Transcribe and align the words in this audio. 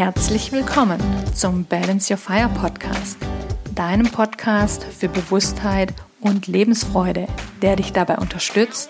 Herzlich 0.00 0.50
willkommen 0.50 0.98
zum 1.34 1.66
Balance 1.66 2.10
Your 2.10 2.16
Fire 2.16 2.48
Podcast, 2.48 3.18
deinem 3.74 4.10
Podcast 4.10 4.82
für 4.82 5.10
Bewusstheit 5.10 5.92
und 6.22 6.46
Lebensfreude, 6.46 7.26
der 7.60 7.76
dich 7.76 7.92
dabei 7.92 8.16
unterstützt, 8.16 8.88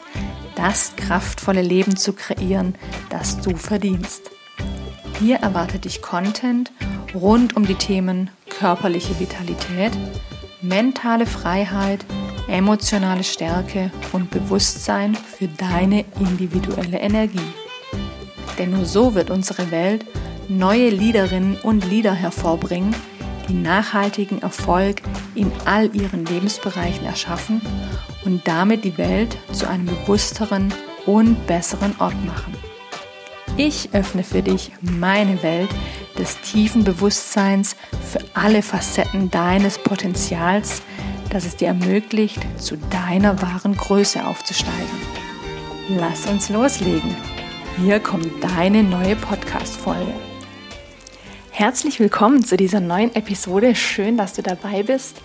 das 0.55 0.95
kraftvolle 0.95 1.63
Leben 1.63 1.97
zu 1.97 2.13
kreieren, 2.13 2.77
das 3.09 3.41
du 3.41 3.57
verdienst. 3.57 4.31
Hier 5.19 5.39
erwartet 5.39 5.85
dich 5.85 6.01
Content 6.01 6.71
rund 7.13 7.57
um 7.57 7.67
die 7.67 7.75
Themen 7.75 8.31
körperliche 8.49 9.19
Vitalität, 9.19 9.91
mentale 10.63 11.27
Freiheit, 11.27 12.07
emotionale 12.47 13.25
Stärke 13.25 13.91
und 14.13 14.31
Bewusstsein 14.31 15.17
für 15.17 15.49
deine 15.49 16.05
individuelle 16.21 17.01
Energie. 17.01 17.53
Denn 18.59 18.71
nur 18.71 18.85
so 18.85 19.17
wird 19.17 19.31
unsere 19.31 19.73
Welt 19.73 20.05
neue 20.51 20.91
Liederinnen 20.91 21.57
und 21.63 21.89
Lieder 21.89 22.13
hervorbringen, 22.13 22.95
die 23.49 23.55
nachhaltigen 23.55 24.43
Erfolg 24.43 25.01
in 25.35 25.51
all 25.65 25.95
ihren 25.95 26.27
Lebensbereichen 26.27 27.07
erschaffen 27.07 27.63
und 28.25 28.47
damit 28.47 28.85
die 28.85 28.99
Welt 28.99 29.37
zu 29.53 29.69
einem 29.69 29.87
bewussteren 29.87 30.75
und 31.07 31.47
besseren 31.47 31.95
Ort 31.99 32.25
machen. 32.27 32.55
Ich 33.57 33.91
öffne 33.93 34.23
für 34.23 34.43
dich 34.43 34.73
meine 34.81 35.43
Welt 35.43 35.71
des 36.19 36.41
tiefen 36.41 36.85
Bewusstseins 36.85 37.77
für 38.11 38.21
alle 38.35 38.63
Facetten 38.63 39.31
deines 39.31 39.79
Potenzials, 39.79 40.83
das 41.31 41.47
es 41.47 41.57
dir 41.57 41.69
ermöglicht, 41.69 42.41
zu 42.59 42.77
deiner 42.77 43.41
wahren 43.41 43.77
Größe 43.77 44.25
aufzusteigen. 44.27 44.99
Lass 45.89 46.27
uns 46.27 46.49
loslegen. 46.49 47.17
Hier 47.79 48.01
kommt 48.01 48.29
deine 48.43 48.83
neue 48.83 49.17
Podcast-Folge. 49.17 50.30
Herzlich 51.53 51.99
willkommen 52.01 52.45
zu 52.45 52.57
dieser 52.57 52.81
neuen 52.81 53.15
Episode. 53.15 53.75
Schön, 53.75 54.17
dass 54.17 54.35
du 54.35 54.43
dabei 54.43 54.83
bist, 54.85 55.21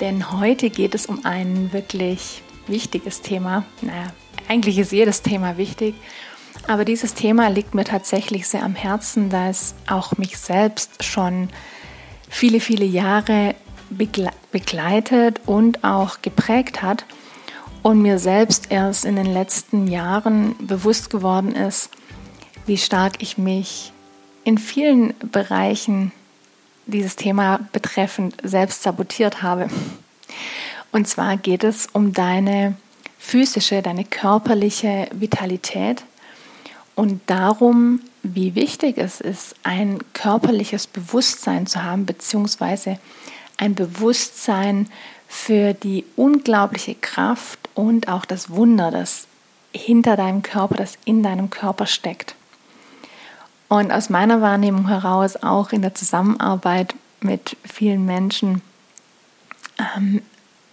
denn 0.00 0.32
heute 0.32 0.70
geht 0.70 0.94
es 0.94 1.06
um 1.06 1.24
ein 1.24 1.72
wirklich 1.72 2.42
wichtiges 2.66 3.20
Thema. 3.20 3.64
Naja, 3.82 4.12
eigentlich 4.48 4.78
ist 4.78 4.92
jedes 4.92 5.22
Thema 5.22 5.56
wichtig, 5.56 5.94
aber 6.66 6.84
dieses 6.84 7.14
Thema 7.14 7.48
liegt 7.48 7.74
mir 7.74 7.84
tatsächlich 7.84 8.48
sehr 8.48 8.64
am 8.64 8.74
Herzen, 8.74 9.30
da 9.30 9.48
es 9.50 9.74
auch 9.86 10.16
mich 10.16 10.38
selbst 10.38 11.04
schon 11.04 11.48
viele, 12.28 12.60
viele 12.60 12.86
Jahre 12.86 13.54
begleitet 13.90 15.40
und 15.46 15.84
auch 15.84 16.22
geprägt 16.22 16.82
hat 16.82 17.04
und 17.82 18.02
mir 18.02 18.18
selbst 18.18 18.72
erst 18.72 19.04
in 19.04 19.16
den 19.16 19.32
letzten 19.32 19.86
Jahren 19.86 20.56
bewusst 20.66 21.10
geworden 21.10 21.52
ist, 21.52 21.90
wie 22.66 22.78
stark 22.78 23.22
ich 23.22 23.38
mich 23.38 23.92
in 24.48 24.56
vielen 24.56 25.12
Bereichen 25.30 26.10
dieses 26.86 27.16
Thema 27.16 27.60
betreffend 27.72 28.34
selbst 28.42 28.82
sabotiert 28.82 29.42
habe. 29.42 29.68
Und 30.90 31.06
zwar 31.06 31.36
geht 31.36 31.64
es 31.64 31.86
um 31.92 32.14
deine 32.14 32.74
physische, 33.18 33.82
deine 33.82 34.06
körperliche 34.06 35.06
Vitalität 35.12 36.02
und 36.94 37.20
darum, 37.26 38.00
wie 38.22 38.54
wichtig 38.54 38.96
es 38.96 39.20
ist, 39.20 39.54
ein 39.64 39.98
körperliches 40.14 40.86
Bewusstsein 40.86 41.66
zu 41.66 41.82
haben, 41.84 42.06
beziehungsweise 42.06 42.98
ein 43.58 43.74
Bewusstsein 43.74 44.88
für 45.28 45.74
die 45.74 46.06
unglaubliche 46.16 46.94
Kraft 46.94 47.68
und 47.74 48.08
auch 48.08 48.24
das 48.24 48.48
Wunder, 48.48 48.90
das 48.90 49.26
hinter 49.74 50.16
deinem 50.16 50.40
Körper, 50.40 50.76
das 50.76 50.96
in 51.04 51.22
deinem 51.22 51.50
Körper 51.50 51.84
steckt. 51.84 52.34
Und 53.68 53.92
aus 53.92 54.08
meiner 54.08 54.40
Wahrnehmung 54.40 54.88
heraus, 54.88 55.36
auch 55.36 55.72
in 55.72 55.82
der 55.82 55.94
Zusammenarbeit 55.94 56.94
mit 57.20 57.56
vielen 57.64 58.06
Menschen, 58.06 58.62
ähm, 59.78 60.22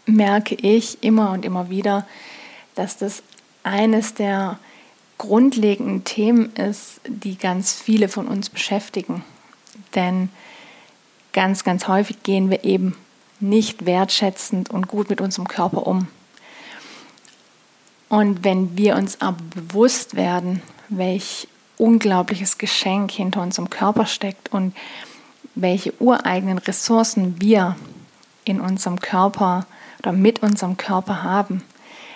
merke 0.06 0.56
ich 0.56 1.04
immer 1.04 1.32
und 1.32 1.46
immer 1.46 1.70
wieder, 1.70 2.08
dass 2.76 2.98
das 2.98 3.22
eines 3.64 4.14
der 4.14 4.60
grundlegenden 5.18 6.04
Themen 6.04 6.54
ist, 6.56 7.02
die 7.08 7.38
ganz 7.38 7.74
viele 7.74 8.08
von 8.08 8.28
uns 8.28 8.50
beschäftigen. 8.50 9.24
Denn 9.94 10.30
ganz, 11.34 11.64
ganz 11.64 11.88
häufig 11.88 12.24
gehen 12.24 12.50
wir 12.50 12.64
eben 12.64 12.96
nicht 13.40 13.86
wertschätzend 13.86 14.70
und 14.70 14.88
gut 14.88 15.10
mit 15.10 15.22
unserem 15.22 15.48
Körper 15.48 15.86
um. 15.88 16.08
Und 18.08 18.44
wenn 18.44 18.78
wir 18.78 18.96
uns 18.96 19.20
aber 19.20 19.38
bewusst 19.56 20.16
werden, 20.16 20.62
welch 20.90 21.48
unglaubliches 21.78 22.58
Geschenk 22.58 23.12
hinter 23.12 23.42
unserem 23.42 23.70
Körper 23.70 24.06
steckt 24.06 24.52
und 24.52 24.76
welche 25.56 25.94
ureigenen 26.00 26.58
Ressourcen 26.58 27.40
wir 27.40 27.76
in 28.44 28.62
unserem 28.62 29.00
Körper 29.00 29.66
oder 30.00 30.12
mit 30.12 30.44
unserem 30.44 30.78
Körper 30.78 31.24
haben, 31.24 31.64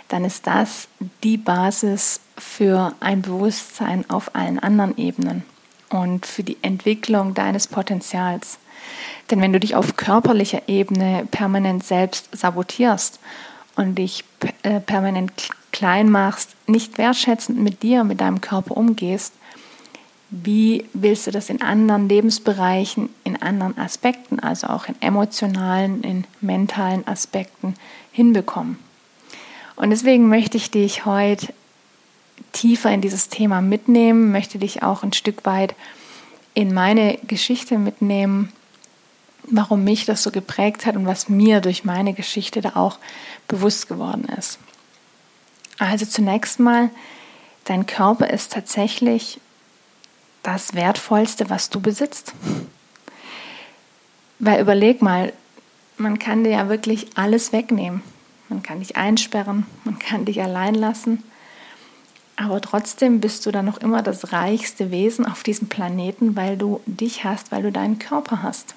dann 0.09 0.25
ist 0.25 0.47
das 0.47 0.87
die 1.23 1.37
Basis 1.37 2.19
für 2.37 2.93
ein 2.99 3.21
Bewusstsein 3.21 4.09
auf 4.09 4.35
allen 4.35 4.59
anderen 4.59 4.97
Ebenen 4.97 5.43
und 5.89 6.25
für 6.25 6.43
die 6.43 6.57
Entwicklung 6.61 7.33
deines 7.33 7.67
Potenzials. 7.67 8.57
Denn 9.29 9.41
wenn 9.41 9.53
du 9.53 9.59
dich 9.59 9.75
auf 9.75 9.95
körperlicher 9.97 10.67
Ebene 10.67 11.27
permanent 11.29 11.83
selbst 11.83 12.29
sabotierst 12.35 13.19
und 13.75 13.95
dich 13.95 14.23
äh, 14.63 14.79
permanent 14.79 15.31
klein 15.71 16.09
machst, 16.09 16.55
nicht 16.67 16.97
wertschätzend 16.97 17.59
mit 17.59 17.83
dir, 17.83 18.03
mit 18.03 18.21
deinem 18.21 18.41
Körper 18.41 18.75
umgehst, 18.77 19.33
wie 20.31 20.85
willst 20.93 21.25
du 21.27 21.31
das 21.31 21.49
in 21.49 21.61
anderen 21.61 22.07
Lebensbereichen, 22.07 23.09
in 23.23 23.41
anderen 23.41 23.77
Aspekten, 23.77 24.39
also 24.39 24.67
auch 24.67 24.87
in 24.87 24.95
emotionalen, 25.01 26.03
in 26.03 26.25
mentalen 26.39 27.07
Aspekten 27.07 27.73
hinbekommen? 28.11 28.77
Und 29.75 29.89
deswegen 29.89 30.29
möchte 30.29 30.57
ich 30.57 30.71
dich 30.71 31.05
heute 31.05 31.53
tiefer 32.51 32.91
in 32.91 33.01
dieses 33.01 33.29
Thema 33.29 33.61
mitnehmen, 33.61 34.31
möchte 34.31 34.59
dich 34.59 34.83
auch 34.83 35.03
ein 35.03 35.13
Stück 35.13 35.45
weit 35.45 35.73
in 36.53 36.73
meine 36.73 37.17
Geschichte 37.25 37.77
mitnehmen, 37.77 38.51
warum 39.43 39.83
mich 39.83 40.05
das 40.05 40.21
so 40.21 40.31
geprägt 40.31 40.85
hat 40.85 40.95
und 40.95 41.05
was 41.05 41.29
mir 41.29 41.61
durch 41.61 41.85
meine 41.85 42.13
Geschichte 42.13 42.61
da 42.61 42.75
auch 42.75 42.99
bewusst 43.47 43.87
geworden 43.87 44.27
ist. 44.37 44.59
Also 45.79 46.05
zunächst 46.05 46.59
mal, 46.59 46.89
dein 47.63 47.85
Körper 47.85 48.29
ist 48.29 48.51
tatsächlich 48.51 49.39
das 50.43 50.73
Wertvollste, 50.73 51.49
was 51.49 51.69
du 51.69 51.79
besitzt. 51.79 52.33
Weil 54.39 54.61
überleg 54.61 55.01
mal, 55.01 55.33
man 55.97 56.17
kann 56.17 56.43
dir 56.43 56.51
ja 56.51 56.69
wirklich 56.69 57.07
alles 57.15 57.51
wegnehmen. 57.51 58.01
Man 58.47 58.63
kann 58.63 58.79
dich 58.79 58.97
einsperren, 58.97 59.65
man 59.83 59.99
kann 59.99 60.25
dich 60.25 60.41
allein 60.41 60.73
lassen. 60.73 61.23
Aber 62.35 62.61
trotzdem 62.61 63.19
bist 63.19 63.45
du 63.45 63.51
dann 63.51 63.65
noch 63.65 63.79
immer 63.79 64.01
das 64.01 64.31
reichste 64.31 64.91
Wesen 64.91 65.25
auf 65.25 65.43
diesem 65.43 65.67
Planeten, 65.67 66.37
weil 66.37 66.57
du 66.57 66.79
dich 66.85 67.25
hast, 67.25 67.51
weil 67.51 67.63
du 67.63 67.71
deinen 67.71 67.99
Körper 67.99 68.41
hast. 68.41 68.75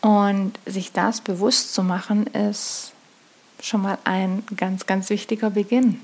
Und 0.00 0.58
sich 0.66 0.90
das 0.90 1.20
bewusst 1.20 1.72
zu 1.74 1.84
machen, 1.84 2.26
ist 2.26 2.92
schon 3.62 3.82
mal 3.82 3.98
ein 4.02 4.42
ganz, 4.56 4.86
ganz 4.86 5.10
wichtiger 5.10 5.50
Beginn. 5.50 6.00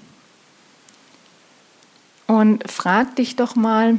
Und 2.29 2.71
frag 2.71 3.17
dich 3.17 3.37
doch 3.37 3.57
mal, 3.57 3.99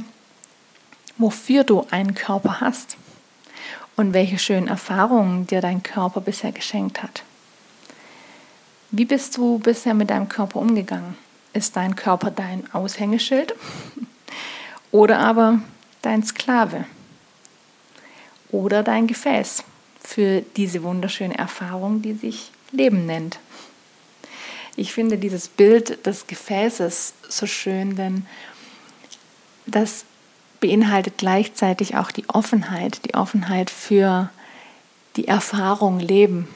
wofür 1.17 1.63
du 1.63 1.85
einen 1.89 2.13
Körper 2.13 2.61
hast 2.61 2.95
und 3.95 4.13
welche 4.13 4.37
schönen 4.37 4.67
Erfahrungen 4.67 5.47
dir 5.47 5.61
dein 5.61 5.81
Körper 5.81 6.21
bisher 6.21 6.51
geschenkt 6.51 7.01
hat. 7.01 7.23
Wie 8.91 9.05
bist 9.05 9.35
du 9.35 9.57
bisher 9.57 9.95
mit 9.95 10.11
deinem 10.11 10.29
Körper 10.29 10.59
umgegangen? 10.59 11.17
Ist 11.53 11.75
dein 11.75 11.95
Körper 11.95 12.29
dein 12.29 12.71
Aushängeschild 12.71 13.55
oder 14.91 15.17
aber 15.17 15.59
dein 16.03 16.21
Sklave 16.23 16.85
oder 18.51 18.83
dein 18.83 19.07
Gefäß 19.07 19.63
für 20.03 20.43
diese 20.55 20.83
wunderschöne 20.83 21.37
Erfahrung, 21.37 22.03
die 22.03 22.13
sich 22.13 22.51
Leben 22.71 23.07
nennt? 23.07 23.39
Ich 24.79 24.93
finde 24.93 25.17
dieses 25.17 25.49
Bild 25.49 26.05
des 26.05 26.25
Gefäßes 26.25 27.13
so 27.27 27.45
schön, 27.45 27.97
denn 27.97 28.25
das 29.65 30.05
beinhaltet 30.61 31.17
gleichzeitig 31.17 31.97
auch 31.97 32.11
die 32.11 32.23
Offenheit, 32.29 33.03
die 33.03 33.13
Offenheit 33.13 33.69
für 33.69 34.29
die 35.17 35.27
Erfahrung 35.27 35.99
Leben, 35.99 36.47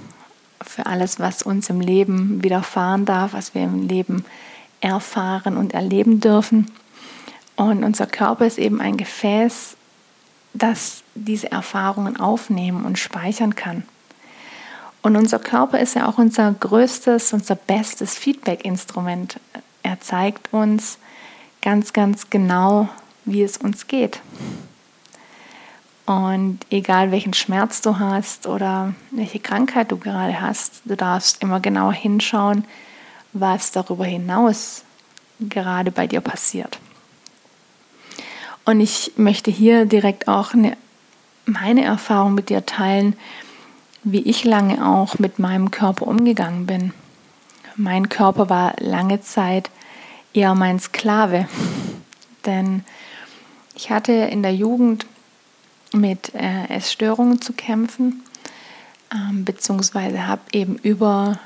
für 0.61 0.85
alles, 0.85 1.19
was 1.19 1.43
uns 1.43 1.69
im 1.69 1.81
Leben 1.81 2.41
widerfahren 2.41 3.03
darf, 3.03 3.33
was 3.33 3.53
wir 3.55 3.63
im 3.63 3.89
Leben 3.89 4.23
erfahren 4.79 5.57
und 5.57 5.73
erleben 5.73 6.21
dürfen. 6.21 6.71
Und 7.57 7.83
unser 7.83 8.07
Körper 8.07 8.45
ist 8.45 8.57
eben 8.57 8.79
ein 8.79 8.95
Gefäß, 8.95 9.75
das 10.53 11.03
diese 11.13 11.51
Erfahrungen 11.51 12.17
aufnehmen 12.17 12.85
und 12.85 12.97
speichern 12.97 13.55
kann. 13.55 13.83
Und 15.03 15.17
unser 15.17 15.37
Körper 15.37 15.79
ist 15.79 15.95
ja 15.95 16.07
auch 16.07 16.17
unser 16.17 16.51
größtes, 16.53 17.33
unser 17.33 17.55
bestes 17.55 18.15
Feedback-Instrument. 18.15 19.39
Er 19.83 19.99
zeigt 19.99 20.51
uns 20.53 20.97
ganz, 21.61 21.91
ganz 21.91 22.29
genau, 22.29 22.87
wie 23.25 23.43
es 23.43 23.57
uns 23.57 23.87
geht. 23.87 24.21
Und 26.05 26.59
egal 26.69 27.11
welchen 27.11 27.33
Schmerz 27.33 27.81
du 27.81 27.99
hast 27.99 28.47
oder 28.47 28.93
welche 29.11 29.39
Krankheit 29.39 29.91
du 29.91 29.97
gerade 29.97 30.39
hast, 30.39 30.81
du 30.85 30.95
darfst 30.95 31.41
immer 31.41 31.59
genauer 31.59 31.93
hinschauen, 31.93 32.65
was 33.33 33.71
darüber 33.71 34.05
hinaus 34.05 34.83
gerade 35.39 35.91
bei 35.91 36.07
dir 36.07 36.21
passiert. 36.21 36.79
Und 38.63 38.79
ich 38.79 39.13
möchte 39.17 39.51
hier 39.51 39.85
direkt 39.85 40.29
auch 40.29 40.53
eine, 40.53 40.77
meine 41.45 41.83
Erfahrung 41.83 42.35
mit 42.35 42.47
dir 42.49 42.65
teilen, 42.65 43.17
wie 44.03 44.21
ich 44.21 44.43
lange 44.43 44.85
auch 44.85 45.19
mit 45.19 45.39
meinem 45.39 45.71
Körper 45.71 46.07
umgegangen 46.07 46.65
bin. 46.65 46.93
Mein 47.75 48.09
Körper 48.09 48.49
war 48.49 48.73
lange 48.79 49.21
Zeit 49.21 49.69
eher 50.33 50.55
mein 50.55 50.79
Sklave, 50.79 51.47
denn 52.45 52.83
ich 53.75 53.89
hatte 53.89 54.11
in 54.11 54.43
der 54.43 54.53
Jugend 54.53 55.05
mit 55.93 56.33
äh, 56.35 56.67
Essstörungen 56.69 57.41
zu 57.41 57.53
kämpfen, 57.53 58.23
ähm, 59.11 59.45
beziehungsweise 59.45 60.27
habe 60.27 60.41
eben 60.51 60.75
über 60.75 61.39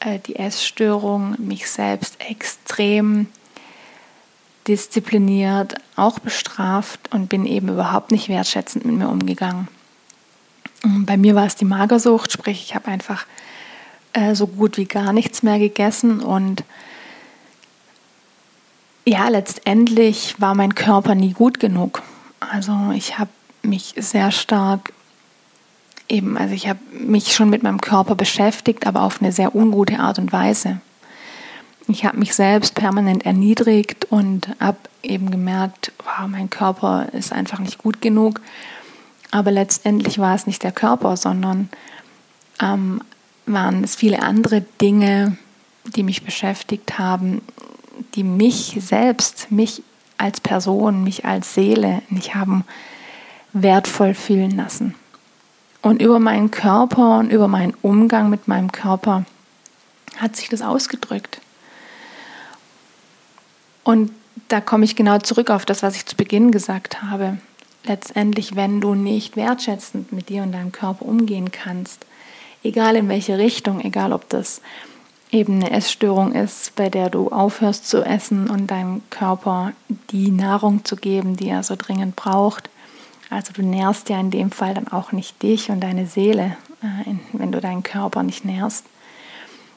äh, 0.00 0.18
die 0.20 0.36
Essstörung 0.36 1.34
mich 1.38 1.68
selbst 1.70 2.16
extrem 2.20 3.26
diszipliniert, 4.66 5.76
auch 5.96 6.18
bestraft 6.18 7.12
und 7.12 7.28
bin 7.28 7.46
eben 7.46 7.68
überhaupt 7.68 8.10
nicht 8.10 8.28
wertschätzend 8.28 8.84
mit 8.84 8.96
mir 8.96 9.08
umgegangen. 9.08 9.68
Bei 10.82 11.16
mir 11.16 11.34
war 11.34 11.46
es 11.46 11.56
die 11.56 11.64
Magersucht, 11.64 12.32
sprich 12.32 12.62
ich 12.62 12.74
habe 12.74 12.88
einfach 12.88 13.26
äh, 14.12 14.34
so 14.34 14.46
gut 14.46 14.76
wie 14.76 14.84
gar 14.84 15.12
nichts 15.12 15.42
mehr 15.42 15.58
gegessen 15.58 16.20
und 16.20 16.64
ja, 19.04 19.28
letztendlich 19.28 20.34
war 20.38 20.54
mein 20.54 20.74
Körper 20.74 21.14
nie 21.14 21.32
gut 21.32 21.60
genug. 21.60 22.02
Also 22.40 22.92
ich 22.94 23.18
habe 23.18 23.30
mich 23.62 23.94
sehr 23.96 24.30
stark 24.30 24.92
eben, 26.08 26.36
also 26.36 26.54
ich 26.54 26.68
habe 26.68 26.78
mich 26.92 27.34
schon 27.34 27.50
mit 27.50 27.62
meinem 27.62 27.80
Körper 27.80 28.14
beschäftigt, 28.14 28.86
aber 28.86 29.02
auf 29.02 29.20
eine 29.20 29.32
sehr 29.32 29.54
ungute 29.54 29.98
Art 29.98 30.18
und 30.18 30.32
Weise. 30.32 30.80
Ich 31.86 32.04
habe 32.04 32.18
mich 32.18 32.34
selbst 32.34 32.74
permanent 32.74 33.24
erniedrigt 33.24 34.06
und 34.10 34.48
habe 34.60 34.78
eben 35.02 35.30
gemerkt, 35.30 35.92
wow, 36.04 36.26
mein 36.28 36.50
Körper 36.50 37.08
ist 37.12 37.32
einfach 37.32 37.60
nicht 37.60 37.78
gut 37.78 38.02
genug. 38.02 38.40
Aber 39.30 39.50
letztendlich 39.50 40.18
war 40.18 40.34
es 40.34 40.46
nicht 40.46 40.62
der 40.62 40.72
Körper, 40.72 41.16
sondern 41.16 41.68
ähm, 42.60 43.02
waren 43.46 43.84
es 43.84 43.94
viele 43.96 44.22
andere 44.22 44.62
Dinge, 44.80 45.36
die 45.84 46.02
mich 46.02 46.24
beschäftigt 46.24 46.98
haben, 46.98 47.42
die 48.14 48.24
mich 48.24 48.78
selbst, 48.80 49.50
mich 49.50 49.82
als 50.16 50.40
Person, 50.40 51.04
mich 51.04 51.24
als 51.24 51.54
Seele 51.54 52.02
nicht 52.08 52.34
haben 52.34 52.64
wertvoll 53.52 54.14
fühlen 54.14 54.50
lassen. 54.50 54.94
Und 55.80 56.02
über 56.02 56.18
meinen 56.18 56.50
Körper 56.50 57.18
und 57.18 57.30
über 57.30 57.48
meinen 57.48 57.74
Umgang 57.82 58.30
mit 58.30 58.48
meinem 58.48 58.72
Körper 58.72 59.24
hat 60.16 60.36
sich 60.36 60.48
das 60.48 60.60
ausgedrückt. 60.60 61.40
Und 63.84 64.10
da 64.48 64.60
komme 64.60 64.84
ich 64.84 64.96
genau 64.96 65.18
zurück 65.18 65.50
auf 65.50 65.64
das, 65.64 65.82
was 65.82 65.96
ich 65.96 66.04
zu 66.04 66.16
Beginn 66.16 66.50
gesagt 66.50 67.02
habe. 67.02 67.38
Letztendlich, 67.84 68.56
wenn 68.56 68.80
du 68.80 68.94
nicht 68.94 69.36
wertschätzend 69.36 70.12
mit 70.12 70.28
dir 70.28 70.42
und 70.42 70.52
deinem 70.52 70.72
Körper 70.72 71.06
umgehen 71.06 71.50
kannst, 71.52 72.06
egal 72.62 72.96
in 72.96 73.08
welche 73.08 73.38
Richtung, 73.38 73.80
egal 73.80 74.12
ob 74.12 74.28
das 74.28 74.60
eben 75.30 75.56
eine 75.56 75.70
Essstörung 75.70 76.32
ist, 76.32 76.74
bei 76.76 76.88
der 76.88 77.10
du 77.10 77.28
aufhörst 77.28 77.88
zu 77.88 78.02
essen 78.02 78.48
und 78.48 78.70
deinem 78.70 79.02
Körper 79.10 79.72
die 80.10 80.30
Nahrung 80.30 80.84
zu 80.84 80.96
geben, 80.96 81.36
die 81.36 81.48
er 81.48 81.62
so 81.62 81.76
dringend 81.76 82.16
braucht, 82.16 82.70
also 83.30 83.52
du 83.52 83.62
nährst 83.62 84.08
ja 84.08 84.18
in 84.18 84.30
dem 84.30 84.50
Fall 84.50 84.74
dann 84.74 84.88
auch 84.88 85.12
nicht 85.12 85.42
dich 85.42 85.70
und 85.70 85.80
deine 85.80 86.06
Seele, 86.06 86.56
äh, 86.82 87.14
wenn 87.32 87.52
du 87.52 87.60
deinen 87.60 87.82
Körper 87.82 88.22
nicht 88.22 88.44
nährst. 88.44 88.86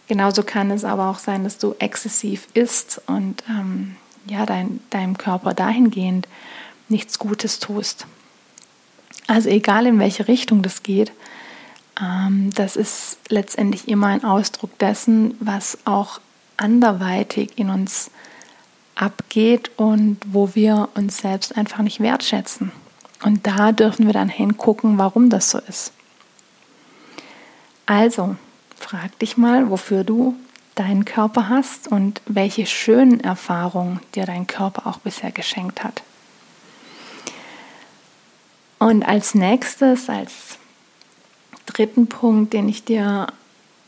Genauso 0.08 0.44
kann 0.44 0.72
es 0.72 0.86
aber 0.86 1.10
auch 1.10 1.20
sein, 1.20 1.44
dass 1.44 1.58
du 1.58 1.76
exzessiv 1.80 2.48
isst 2.54 3.02
und 3.08 3.44
ähm, 3.50 3.96
ja, 4.26 4.46
dein, 4.46 4.80
deinem 4.90 5.18
Körper 5.18 5.54
dahingehend 5.54 6.28
nichts 6.92 7.18
Gutes 7.20 7.60
tust. 7.60 8.06
Also 9.28 9.50
egal 9.50 9.86
in 9.86 10.00
welche 10.00 10.28
Richtung 10.28 10.62
das 10.62 10.84
geht, 10.84 11.12
ähm, 12.00 12.52
das 12.54 12.76
ist 12.76 13.18
letztendlich 13.30 13.88
immer 13.88 14.08
ein 14.08 14.24
Ausdruck 14.24 14.78
dessen, 14.80 15.36
was 15.40 15.80
auch 15.86 16.20
anderweitig 16.58 17.58
in 17.58 17.70
uns 17.70 18.12
abgeht 18.96 19.72
und 19.78 20.18
wo 20.26 20.54
wir 20.54 20.90
uns 20.96 21.18
selbst 21.18 21.58
einfach 21.58 21.80
nicht 21.80 22.00
wertschätzen. 22.00 22.72
Und 23.24 23.48
da 23.48 23.72
dürfen 23.72 24.06
wir 24.06 24.14
dann 24.14 24.30
hingucken, 24.30 24.98
warum 24.98 25.30
das 25.30 25.52
so 25.52 25.60
ist. 25.60 25.94
Also, 27.86 28.36
frag 28.78 29.18
dich 29.20 29.38
mal, 29.38 29.70
wofür 29.70 30.04
du 30.04 30.36
deinen 30.76 31.06
Körper 31.06 31.50
hast 31.50 31.88
und 31.88 32.22
welche 32.26 32.66
schönen 32.66 33.20
Erfahrungen 33.20 34.00
dir 34.16 34.26
dein 34.26 34.48
Körper 34.48 34.88
auch 34.88 35.00
bisher 35.00 35.32
geschenkt 35.32 35.84
hat. 35.84 36.02
Und 38.82 39.04
als 39.04 39.36
nächstes, 39.36 40.10
als 40.10 40.58
dritten 41.68 42.08
Punkt, 42.08 42.54
den 42.54 42.68
ich 42.68 42.84
dir 42.84 43.28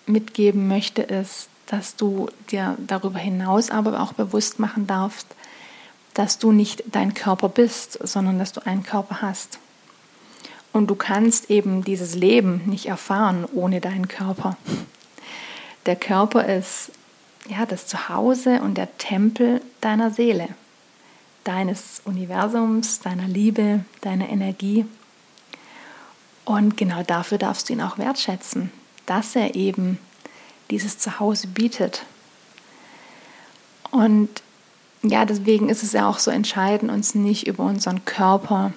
mitgeben 0.06 0.68
möchte, 0.68 1.01
ist, 1.01 1.50
dass 1.66 1.95
du 1.95 2.28
dir 2.51 2.78
darüber 2.78 3.18
hinaus 3.18 3.72
aber 3.72 4.00
auch 4.00 4.13
bewusst 4.13 4.60
machen 4.60 4.86
darfst, 4.86 5.25
dass 6.13 6.38
du 6.38 6.51
nicht 6.51 6.84
dein 6.92 7.16
Körper 7.16 7.50
bist, 7.50 7.98
sondern 8.07 8.38
dass 8.38 8.54
du 8.54 8.63
einen 8.68 8.84
Körper 8.84 9.24
hast. 9.24 9.57
Und 10.74 10.92
du 10.92 10.95
kannst 10.95 11.50
eben 11.50 11.84
dieses 11.84 12.13
Leben 12.13 12.62
nicht 12.68 12.86
erfahren 12.86 13.45
ohne 13.51 13.81
deinen 13.81 14.07
Körper. 14.07 14.57
Der 15.88 15.95
Körper 15.95 16.45
ist 16.45 16.92
ja 17.50 17.66
das 17.66 17.88
Zuhause 17.88 18.62
und 18.62 18.75
der 18.75 18.95
Tempel 19.00 19.60
deiner 19.81 20.12
Seele, 20.12 20.50
deines 21.44 22.01
Universums, 22.06 23.00
deiner 23.00 23.28
Liebe, 23.28 23.86
deiner 24.01 24.30
Energie. 24.30 24.86
Und 26.45 26.78
genau 26.78 27.04
dafür 27.04 27.38
darfst 27.38 27.69
du 27.69 27.74
ihn 27.74 27.81
auch 27.81 27.98
wertschätzen, 27.98 28.72
dass 29.06 29.36
er 29.36 29.56
eben 29.56 30.00
dieses 30.72 30.98
Zuhause 30.98 31.48
bietet. 31.48 32.06
Und 33.92 34.30
ja, 35.04 35.26
deswegen 35.26 35.69
ist 35.69 35.83
es 35.83 35.94
ja 35.94 36.07
auch 36.07 36.19
so 36.19 36.31
entscheidend, 36.31 36.92
uns 36.92 37.14
nicht 37.14 37.47
über 37.47 37.64
unseren 37.64 38.06
Körper 38.06 38.73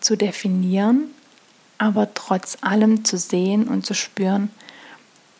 zu 0.00 0.16
definieren, 0.16 1.10
aber 1.78 2.12
trotz 2.14 2.58
allem 2.60 3.04
zu 3.04 3.16
sehen 3.16 3.68
und 3.68 3.86
zu 3.86 3.94
spüren, 3.94 4.50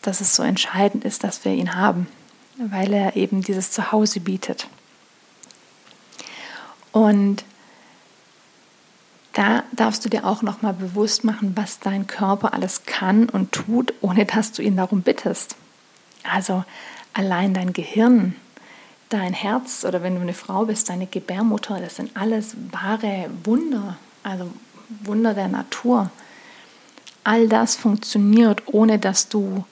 dass 0.01 0.21
es 0.21 0.35
so 0.35 0.43
entscheidend 0.43 1.03
ist, 1.03 1.23
dass 1.23 1.45
wir 1.45 1.53
ihn 1.53 1.75
haben, 1.75 2.07
weil 2.57 2.93
er 2.93 3.15
eben 3.15 3.41
dieses 3.41 3.71
Zuhause 3.71 4.19
bietet. 4.19 4.67
Und 6.91 7.43
da 9.33 9.63
darfst 9.71 10.03
du 10.03 10.09
dir 10.09 10.25
auch 10.25 10.41
noch 10.41 10.61
mal 10.61 10.73
bewusst 10.73 11.23
machen, 11.23 11.53
was 11.55 11.79
dein 11.79 12.07
Körper 12.07 12.53
alles 12.53 12.83
kann 12.85 13.29
und 13.29 13.51
tut, 13.51 13.93
ohne 14.01 14.25
dass 14.25 14.51
du 14.51 14.61
ihn 14.61 14.75
darum 14.75 15.01
bittest. 15.01 15.55
Also 16.23 16.65
allein 17.13 17.53
dein 17.53 17.73
Gehirn 17.73 18.35
dein 19.11 19.33
Herz 19.33 19.83
oder 19.83 20.03
wenn 20.03 20.15
du 20.15 20.21
eine 20.21 20.33
Frau 20.33 20.65
bist, 20.65 20.89
deine 20.89 21.05
Gebärmutter, 21.05 21.79
das 21.79 21.97
sind 21.97 22.15
alles 22.15 22.55
wahre 22.71 23.29
Wunder, 23.43 23.97
also 24.23 24.49
Wunder 25.03 25.33
der 25.33 25.47
Natur. 25.47 26.09
All 27.23 27.47
das 27.47 27.75
funktioniert, 27.75 28.63
ohne 28.67 28.99
dass 28.99 29.27
du 29.27 29.65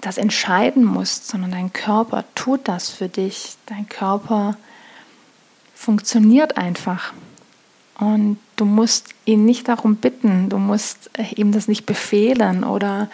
das 0.00 0.18
entscheiden 0.18 0.84
musst, 0.84 1.28
sondern 1.28 1.52
dein 1.52 1.72
Körper 1.72 2.24
tut 2.34 2.68
das 2.68 2.90
für 2.90 3.08
dich. 3.08 3.56
Dein 3.66 3.88
Körper 3.88 4.56
funktioniert 5.82 6.56
einfach. 6.58 7.12
Und 7.98 8.38
du 8.54 8.64
musst 8.64 9.08
ihn 9.24 9.44
nicht 9.44 9.66
darum 9.66 9.96
bitten, 9.96 10.48
du 10.48 10.58
musst 10.58 11.10
ihm 11.34 11.50
das 11.50 11.66
nicht 11.66 11.86
befehlen 11.86 12.62
oder 12.62 13.10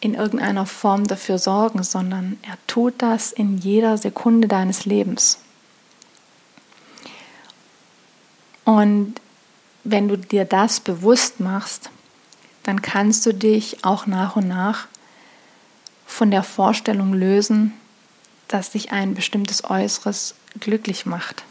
in 0.00 0.14
irgendeiner 0.14 0.64
Form 0.64 1.06
dafür 1.06 1.38
sorgen, 1.38 1.82
sondern 1.82 2.38
er 2.42 2.56
tut 2.66 2.94
das 2.98 3.30
in 3.32 3.58
jeder 3.58 3.98
Sekunde 3.98 4.48
deines 4.48 4.86
Lebens. 4.86 5.38
Und 8.64 9.20
wenn 9.84 10.08
du 10.08 10.16
dir 10.16 10.46
das 10.46 10.80
bewusst 10.80 11.40
machst, 11.40 11.90
dann 12.62 12.80
kannst 12.80 13.26
du 13.26 13.34
dich 13.34 13.84
auch 13.84 14.06
nach 14.06 14.36
und 14.36 14.48
nach 14.48 14.88
von 16.06 16.30
der 16.30 16.42
Vorstellung 16.42 17.12
lösen, 17.12 17.74
dass 18.50 18.70
dich 18.70 18.90
ein 18.90 19.14
bestimmtes 19.14 19.64
Äußeres 19.64 20.34
glücklich 20.58 21.06
macht. 21.06 21.44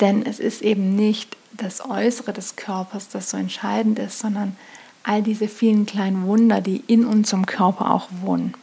Denn 0.00 0.26
es 0.26 0.38
ist 0.38 0.62
eben 0.62 0.94
nicht 0.94 1.36
das 1.52 1.84
Äußere 1.84 2.32
des 2.32 2.56
Körpers, 2.56 3.08
das 3.08 3.30
so 3.30 3.36
entscheidend 3.36 3.98
ist, 3.98 4.18
sondern 4.18 4.56
all 5.02 5.22
diese 5.22 5.48
vielen 5.48 5.86
kleinen 5.86 6.26
Wunder, 6.26 6.60
die 6.60 6.84
in 6.86 7.06
unserem 7.06 7.46
Körper 7.46 7.90
auch 7.90 8.08
wohnen. 8.20 8.54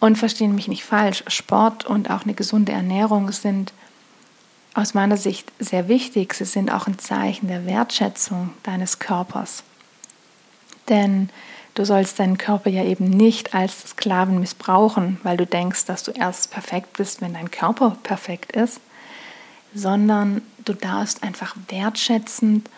Und 0.00 0.16
verstehen 0.16 0.54
mich 0.54 0.68
nicht 0.68 0.84
falsch, 0.84 1.24
Sport 1.26 1.84
und 1.84 2.08
auch 2.10 2.22
eine 2.22 2.34
gesunde 2.34 2.72
Ernährung 2.72 3.32
sind 3.32 3.72
aus 4.74 4.94
meiner 4.94 5.16
Sicht 5.16 5.50
sehr 5.58 5.88
wichtig. 5.88 6.34
Sie 6.34 6.44
sind 6.44 6.70
auch 6.70 6.86
ein 6.86 7.00
Zeichen 7.00 7.48
der 7.48 7.66
Wertschätzung 7.66 8.50
deines 8.62 9.00
Körpers. 9.00 9.64
Denn 10.88 11.30
du 11.74 11.84
sollst 11.84 12.18
deinen 12.18 12.38
Körper 12.38 12.70
ja 12.70 12.84
eben 12.84 13.08
nicht 13.08 13.54
als 13.54 13.90
Sklaven 13.90 14.40
missbrauchen, 14.40 15.18
weil 15.22 15.36
du 15.36 15.46
denkst, 15.46 15.84
dass 15.86 16.02
du 16.02 16.10
erst 16.10 16.50
perfekt 16.50 16.96
bist, 16.96 17.20
wenn 17.20 17.34
dein 17.34 17.50
Körper 17.50 17.96
perfekt 18.02 18.52
ist, 18.52 18.80
sondern 19.74 20.42
du 20.64 20.72
darfst 20.72 21.22
einfach 21.22 21.56
wertschätzend 21.68 22.68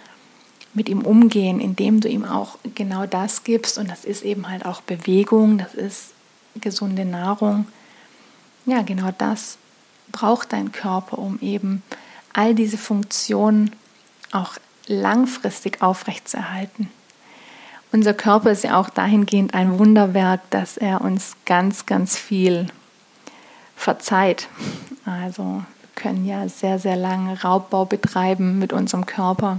mit 0.75 0.89
ihm 0.89 1.03
umgehen, 1.03 1.61
indem 1.61 2.01
du 2.01 2.09
ihm 2.09 2.25
auch 2.25 2.59
genau 2.75 3.07
das 3.07 3.45
gibst. 3.45 3.79
Und 3.79 3.91
das 3.91 4.05
ist 4.05 4.23
eben 4.23 4.49
halt 4.49 4.65
auch 4.65 4.81
Bewegung, 4.83 5.59
das 5.59 5.75
ist 5.75 6.13
gesunde 6.61 7.05
Nahrung. 7.05 7.67
Ja, 8.67 8.83
genau 8.83 9.11
das 9.17 9.59
braucht 10.13 10.53
dein 10.53 10.73
Körper, 10.73 11.19
um 11.19 11.39
eben 11.41 11.83
all 12.33 12.55
diese 12.55 12.79
Funktionen 12.79 13.75
auch 14.33 14.55
langfristig 14.87 15.83
aufrechtzuerhalten. 15.83 16.89
Unser 17.93 18.15
Körper 18.15 18.53
ist 18.53 18.63
ja 18.63 18.79
auch 18.79 18.89
dahingehend 18.89 19.53
ein 19.53 19.79
Wunderwerk, 19.79 20.49
dass 20.51 20.77
er 20.77 21.01
uns 21.01 21.37
ganz, 21.45 21.87
ganz 21.87 22.17
viel 22.17 22.67
verzeiht. 23.75 24.49
Also 25.05 25.43
wir 25.43 25.65
können 25.97 26.25
ja 26.25 26.49
sehr, 26.49 26.79
sehr 26.79 26.97
lange 26.97 27.43
Raubbau 27.43 27.85
betreiben 27.85 28.59
mit 28.61 28.73
unserem 28.73 29.07
Körper. 29.07 29.57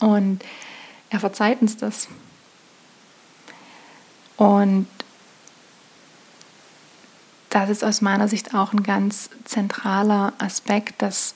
Und 0.00 0.44
er 1.08 1.20
verzeiht 1.20 1.62
uns 1.62 1.78
das. 1.78 2.08
Und 4.36 4.86
das 7.48 7.70
ist 7.70 7.84
aus 7.84 8.02
meiner 8.02 8.28
Sicht 8.28 8.54
auch 8.54 8.74
ein 8.74 8.82
ganz 8.82 9.30
zentraler 9.44 10.34
Aspekt, 10.38 11.00
dass 11.00 11.34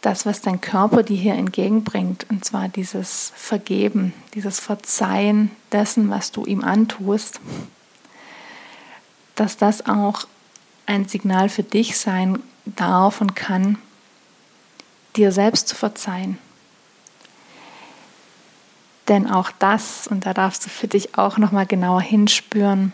das, 0.00 0.24
was 0.24 0.40
dein 0.40 0.60
Körper 0.60 1.02
dir 1.02 1.16
hier 1.16 1.34
entgegenbringt, 1.34 2.26
und 2.30 2.44
zwar 2.44 2.68
dieses 2.68 3.32
Vergeben, 3.34 4.14
dieses 4.34 4.58
Verzeihen 4.58 5.50
dessen, 5.72 6.08
was 6.10 6.32
du 6.32 6.44
ihm 6.46 6.64
antust, 6.64 7.40
dass 9.34 9.56
das 9.56 9.86
auch 9.86 10.26
ein 10.86 11.06
Signal 11.06 11.48
für 11.48 11.62
dich 11.62 11.98
sein 11.98 12.42
darf 12.64 13.20
und 13.20 13.36
kann, 13.36 13.78
dir 15.16 15.32
selbst 15.32 15.68
zu 15.68 15.76
verzeihen. 15.76 16.38
Denn 19.08 19.28
auch 19.28 19.50
das, 19.58 20.06
und 20.06 20.24
da 20.24 20.34
darfst 20.34 20.64
du 20.64 20.70
für 20.70 20.88
dich 20.88 21.18
auch 21.18 21.36
nochmal 21.36 21.66
genauer 21.66 22.00
hinspüren, 22.00 22.92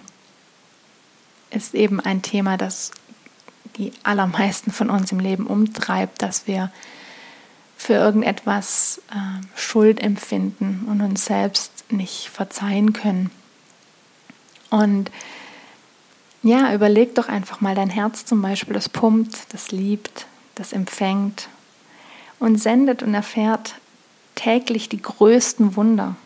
ist 1.50 1.74
eben 1.74 2.00
ein 2.00 2.22
Thema, 2.22 2.56
das 2.56 2.90
die 3.76 3.92
allermeisten 4.02 4.72
von 4.72 4.90
uns 4.90 5.12
im 5.12 5.20
Leben 5.20 5.46
umtreibt, 5.46 6.22
dass 6.22 6.46
wir 6.46 6.72
für 7.76 7.94
irgendetwas 7.94 9.02
äh, 9.10 9.58
Schuld 9.58 10.00
empfinden 10.00 10.86
und 10.90 11.02
uns 11.02 11.26
selbst 11.26 11.84
nicht 11.90 12.30
verzeihen 12.30 12.92
können. 12.92 13.30
Und 14.70 15.10
ja, 16.42 16.72
überleg 16.72 17.14
doch 17.14 17.28
einfach 17.28 17.60
mal 17.60 17.74
dein 17.74 17.90
Herz 17.90 18.24
zum 18.24 18.40
Beispiel, 18.40 18.74
das 18.74 18.88
pumpt, 18.88 19.52
das 19.52 19.72
liebt, 19.72 20.26
das 20.54 20.72
empfängt 20.72 21.48
und 22.38 22.56
sendet 22.56 23.02
und 23.02 23.14
erfährt 23.14 23.74
täglich 24.34 24.88
die 24.88 25.02
größten 25.02 25.76
Wunder. 25.76 26.16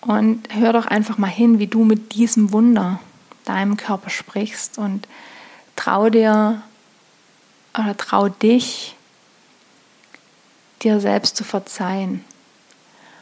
Und 0.00 0.48
hör 0.54 0.72
doch 0.72 0.86
einfach 0.86 1.18
mal 1.18 1.28
hin, 1.28 1.58
wie 1.58 1.66
du 1.66 1.84
mit 1.84 2.14
diesem 2.14 2.52
Wunder 2.52 3.00
deinem 3.44 3.76
Körper 3.76 4.10
sprichst 4.10 4.78
und 4.78 5.08
trau 5.76 6.10
dir 6.10 6.62
oder 7.74 7.96
trau 7.96 8.28
dich, 8.28 8.96
dir 10.82 11.00
selbst 11.00 11.36
zu 11.36 11.44
verzeihen. 11.44 12.24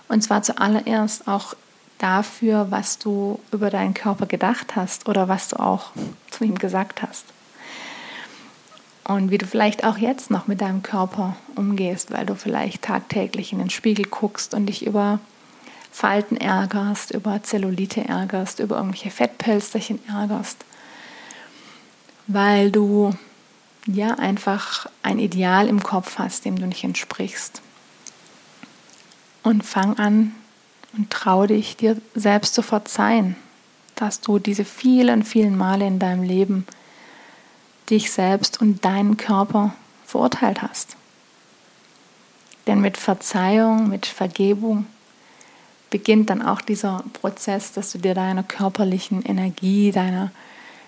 Und 0.09 0.23
zwar 0.23 0.43
zuallererst 0.43 1.27
auch 1.27 1.55
dafür, 1.99 2.71
was 2.71 2.99
du 2.99 3.41
über 3.53 3.71
deinen 3.71 3.95
Körper 3.95 4.27
gedacht 4.27 4.77
hast 4.77 5.09
oder 5.09 5.29
was 5.29 5.49
du 5.49 5.59
auch 5.59 5.93
zu 6.31 6.45
ihm 6.45 6.59
gesagt 6.59 7.03
hast. 7.03 7.25
Und 9.05 9.31
wie 9.31 9.39
du 9.39 9.47
vielleicht 9.47 9.85
auch 9.85 9.99
jetzt 9.99 10.31
noch 10.31 10.49
mit 10.49 10.61
deinem 10.61 10.83
Körper 10.83 11.37
umgehst, 11.55 12.11
weil 12.11 12.27
du 12.27 12.35
vielleicht 12.35 12.83
tagtäglich 12.83 13.53
in 13.53 13.61
den 13.61 13.71
Spiegel 13.71 14.07
guckst 14.07 14.53
und 14.53 14.67
dich 14.67 14.85
über 14.85 15.21
Falten 15.93 16.37
ärgerst, 16.37 17.13
über 17.13 17.43
Zellulite 17.43 18.05
ärgerst, 18.05 18.59
über 18.59 18.77
irgendwelche 18.77 19.11
Fettpölsterchen 19.11 20.01
ärgerst, 20.09 20.65
weil 22.27 22.71
du 22.71 23.15
ja 23.87 24.15
einfach 24.15 24.87
ein 25.03 25.19
Ideal 25.19 25.69
im 25.69 25.83
Kopf 25.83 26.19
hast, 26.19 26.45
dem 26.45 26.59
du 26.59 26.67
nicht 26.67 26.85
entsprichst. 26.85 27.63
Und 29.43 29.65
fang 29.65 29.99
an 29.99 30.35
und 30.97 31.11
trau 31.11 31.47
dich, 31.47 31.77
dir 31.77 32.01
selbst 32.15 32.55
zu 32.55 32.63
verzeihen, 32.63 33.37
dass 33.95 34.21
du 34.21 34.39
diese 34.39 34.65
vielen, 34.65 35.23
vielen 35.23 35.57
Male 35.57 35.87
in 35.87 35.99
deinem 35.99 36.23
Leben 36.23 36.67
dich 37.89 38.11
selbst 38.11 38.61
und 38.61 38.85
deinen 38.85 39.17
Körper 39.17 39.75
verurteilt 40.05 40.63
hast. 40.63 40.97
Denn 42.67 42.81
mit 42.81 42.97
Verzeihung, 42.97 43.89
mit 43.89 44.07
Vergebung 44.07 44.87
beginnt 45.91 46.31
dann 46.31 46.43
auch 46.43 46.61
dieser 46.61 47.05
Prozess, 47.13 47.73
dass 47.73 47.93
du 47.93 47.99
dir 47.99 48.15
deiner 48.15 48.43
körperlichen 48.43 49.23
Energie, 49.23 49.93
deiner 49.93 50.33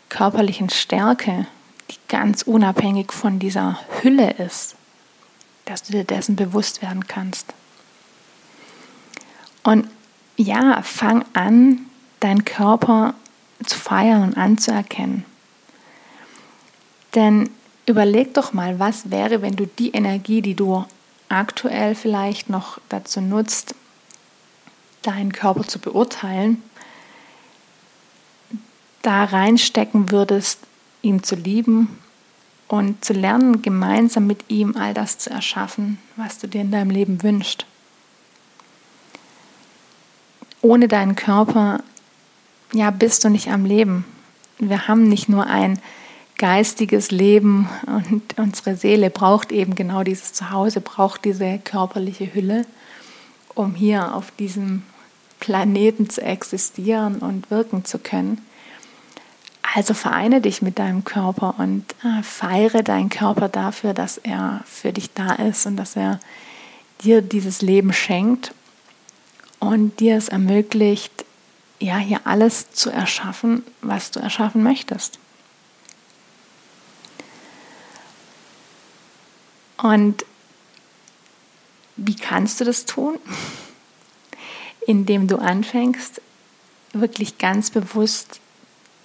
körperlichen 0.08 0.70
Stärke, 0.70 1.46
die 1.90 1.98
ganz 2.08 2.42
unabhängig 2.42 3.12
von 3.12 3.38
dieser 3.38 3.78
Hülle 4.02 4.30
ist, 4.32 4.76
dass 5.64 5.82
du 5.82 5.92
dir 5.92 6.04
dessen 6.04 6.36
bewusst 6.36 6.82
werden 6.82 7.06
kannst. 7.06 7.54
Und 9.62 9.88
ja, 10.36 10.82
fang 10.82 11.24
an, 11.32 11.80
deinen 12.20 12.44
Körper 12.44 13.14
zu 13.64 13.78
feiern 13.78 14.22
und 14.22 14.36
anzuerkennen. 14.36 15.24
Denn 17.14 17.50
überleg 17.86 18.34
doch 18.34 18.52
mal, 18.52 18.78
was 18.78 19.10
wäre, 19.10 19.42
wenn 19.42 19.56
du 19.56 19.66
die 19.66 19.90
Energie, 19.90 20.42
die 20.42 20.54
du 20.54 20.84
aktuell 21.28 21.94
vielleicht 21.94 22.48
noch 22.50 22.80
dazu 22.88 23.20
nutzt, 23.20 23.74
deinen 25.02 25.32
Körper 25.32 25.64
zu 25.64 25.78
beurteilen, 25.78 26.62
da 29.02 29.24
reinstecken 29.24 30.10
würdest, 30.10 30.60
ihn 31.02 31.22
zu 31.22 31.34
lieben 31.34 31.98
und 32.66 33.04
zu 33.04 33.12
lernen, 33.12 33.62
gemeinsam 33.62 34.26
mit 34.26 34.44
ihm 34.48 34.76
all 34.76 34.94
das 34.94 35.18
zu 35.18 35.30
erschaffen, 35.30 35.98
was 36.16 36.38
du 36.38 36.48
dir 36.48 36.60
in 36.60 36.70
deinem 36.70 36.90
Leben 36.90 37.22
wünschst. 37.22 37.66
Ohne 40.60 40.88
deinen 40.88 41.14
Körper, 41.14 41.82
ja, 42.72 42.90
bist 42.90 43.24
du 43.24 43.30
nicht 43.30 43.48
am 43.48 43.64
Leben. 43.64 44.04
Wir 44.58 44.88
haben 44.88 45.08
nicht 45.08 45.28
nur 45.28 45.46
ein 45.46 45.78
geistiges 46.36 47.10
Leben 47.10 47.68
und 47.86 48.38
unsere 48.38 48.76
Seele 48.76 49.10
braucht 49.10 49.50
eben 49.50 49.74
genau 49.74 50.02
dieses 50.02 50.32
Zuhause, 50.32 50.80
braucht 50.80 51.24
diese 51.24 51.58
körperliche 51.58 52.32
Hülle 52.34 52.66
um 53.58 53.74
hier 53.74 54.14
auf 54.14 54.30
diesem 54.30 54.84
Planeten 55.40 56.08
zu 56.08 56.22
existieren 56.22 57.16
und 57.18 57.50
wirken 57.50 57.84
zu 57.84 57.98
können. 57.98 58.40
Also 59.78 59.94
vereine 59.94 60.40
dich 60.40 60.60
mit 60.60 60.80
deinem 60.80 61.04
Körper 61.04 61.54
und 61.58 61.84
äh, 62.02 62.24
feiere 62.24 62.82
deinen 62.82 63.10
Körper 63.10 63.48
dafür, 63.48 63.94
dass 63.94 64.18
er 64.18 64.60
für 64.66 64.92
dich 64.92 65.12
da 65.14 65.34
ist 65.34 65.66
und 65.66 65.76
dass 65.76 65.94
er 65.94 66.18
dir 67.02 67.22
dieses 67.22 67.62
Leben 67.62 67.92
schenkt 67.92 68.52
und 69.60 70.00
dir 70.00 70.16
es 70.16 70.30
ermöglicht, 70.30 71.24
ja, 71.78 71.96
hier 71.96 72.22
alles 72.24 72.72
zu 72.72 72.90
erschaffen, 72.90 73.62
was 73.80 74.10
du 74.10 74.18
erschaffen 74.18 74.64
möchtest. 74.64 75.20
Und 79.80 80.24
wie 81.94 82.16
kannst 82.16 82.60
du 82.60 82.64
das 82.64 82.84
tun? 82.84 83.16
Indem 84.88 85.28
du 85.28 85.36
anfängst, 85.36 86.20
wirklich 86.92 87.38
ganz 87.38 87.70
bewusst 87.70 88.40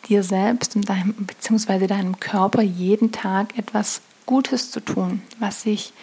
dir 0.09 0.23
selbst 0.23 0.75
und 0.75 0.89
deinem, 0.89 1.13
beziehungsweise 1.25 1.87
deinem 1.87 2.19
Körper 2.19 2.61
jeden 2.61 3.11
Tag 3.11 3.57
etwas 3.57 4.01
Gutes 4.25 4.71
zu 4.71 4.79
tun, 4.79 5.21
was 5.39 5.63
sich 5.63 5.93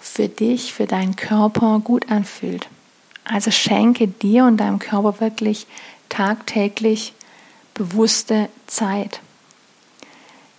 für 0.00 0.28
dich, 0.28 0.72
für 0.72 0.86
deinen 0.86 1.16
Körper 1.16 1.80
gut 1.82 2.10
anfühlt. 2.10 2.68
Also 3.24 3.50
schenke 3.50 4.06
dir 4.06 4.44
und 4.44 4.58
deinem 4.58 4.78
Körper 4.78 5.20
wirklich 5.20 5.66
tagtäglich 6.08 7.14
bewusste 7.72 8.48
Zeit, 8.66 9.20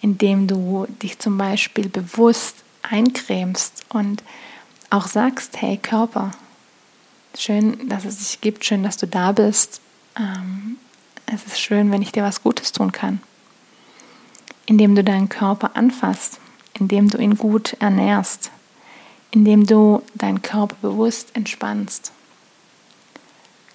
indem 0.02 0.48
du 0.48 0.88
dich 1.02 1.20
zum 1.20 1.38
Beispiel 1.38 1.90
bewusst 1.90 2.58
eincremst 2.82 3.84
und 3.90 4.24
auch 4.90 5.08
sagst, 5.08 5.62
hey 5.62 5.78
Körper, 5.78 6.32
schön, 7.38 7.90
dass 7.90 8.06
es 8.06 8.18
dich 8.18 8.42
gibt, 8.42 8.66
schön, 8.66 8.84
dass 8.84 8.98
du 8.98 9.08
da 9.08 9.32
bist. 9.32 9.82
Ähm, 10.18 10.78
es 11.26 11.46
ist 11.46 11.60
schön, 11.60 11.92
wenn 11.92 12.02
ich 12.02 12.12
dir 12.12 12.24
was 12.24 12.44
Gutes 12.44 12.72
tun 12.72 12.92
kann. 12.92 13.22
Indem 14.66 14.96
du 14.96 15.04
deinen 15.04 15.30
Körper 15.30 15.76
anfasst, 15.76 16.40
indem 16.74 17.10
du 17.10 17.18
ihn 17.18 17.38
gut 17.38 17.76
ernährst, 17.80 18.52
indem 19.32 19.66
du 19.66 20.02
deinen 20.16 20.42
Körper 20.42 20.76
bewusst 20.82 21.36
entspannst. 21.36 22.12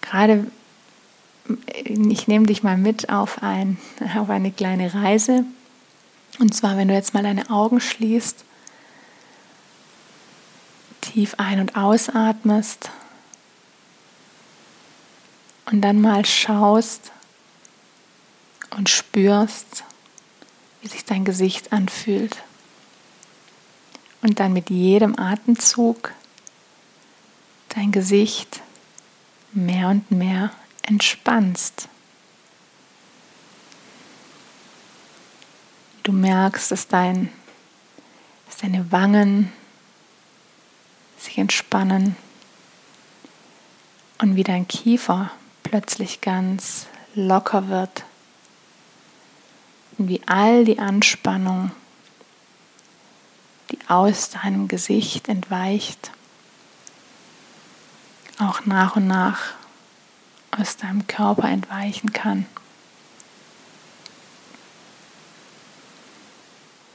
Gerade 0.01 0.51
ich 1.85 2.29
nehme 2.29 2.47
dich 2.47 2.63
mal 2.63 2.77
mit 2.77 3.11
auf, 3.11 3.43
ein, 3.43 3.79
auf 4.17 4.31
eine 4.31 4.53
kleine 4.53 4.95
Reise. 4.95 5.45
Und 6.39 6.55
zwar, 6.55 6.77
wenn 6.77 6.89
du 6.89 6.95
jetzt 6.95 7.15
mal 7.15 7.23
deine 7.23 7.51
Augen 7.51 7.81
schließt, 7.81 8.45
tief 11.01 11.35
ein- 11.39 11.61
und 11.61 11.77
ausatmest 11.77 12.91
und 15.71 15.81
dann 15.81 16.01
mal 16.01 16.25
schaust 16.25 17.13
und 18.71 18.89
spürst, 18.89 19.85
wie 20.81 20.89
sich 20.89 21.05
dein 21.05 21.25
Gesicht 21.25 21.73
anfühlt. 21.73 22.37
Und 24.23 24.39
dann 24.41 24.53
mit 24.53 24.71
jedem 24.71 25.19
Atemzug 25.19 26.13
dein 27.71 27.93
Gesicht 27.93 28.61
mehr 29.53 29.89
und 29.89 30.11
mehr 30.11 30.51
entspannst. 30.83 31.89
Du 36.03 36.13
merkst, 36.13 36.71
dass, 36.71 36.89
dein, 36.89 37.33
dass 38.47 38.59
deine 38.59 38.91
Wangen 38.93 39.53
sich 41.19 41.39
entspannen 41.39 42.17
und 44.19 44.37
wie 44.37 44.43
dein 44.43 44.67
Kiefer 44.67 45.31
plötzlich 45.63 46.21
ganz 46.21 46.87
locker 47.15 47.69
wird 47.69 48.05
und 50.01 50.09
wie 50.09 50.23
all 50.25 50.65
die 50.65 50.79
Anspannung, 50.79 51.73
die 53.71 53.79
aus 53.87 54.31
deinem 54.31 54.67
Gesicht 54.67 55.29
entweicht, 55.29 56.11
auch 58.39 58.65
nach 58.65 58.97
und 58.97 59.07
nach 59.07 59.53
aus 60.53 60.79
deinem 60.79 61.07
Körper 61.07 61.51
entweichen 61.51 62.15
kann. 62.15 62.47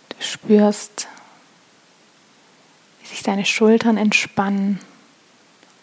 Du 0.10 0.16
spürst, 0.26 1.08
wie 3.02 3.08
sich 3.08 3.22
deine 3.22 3.46
Schultern 3.46 3.98
entspannen 3.98 4.80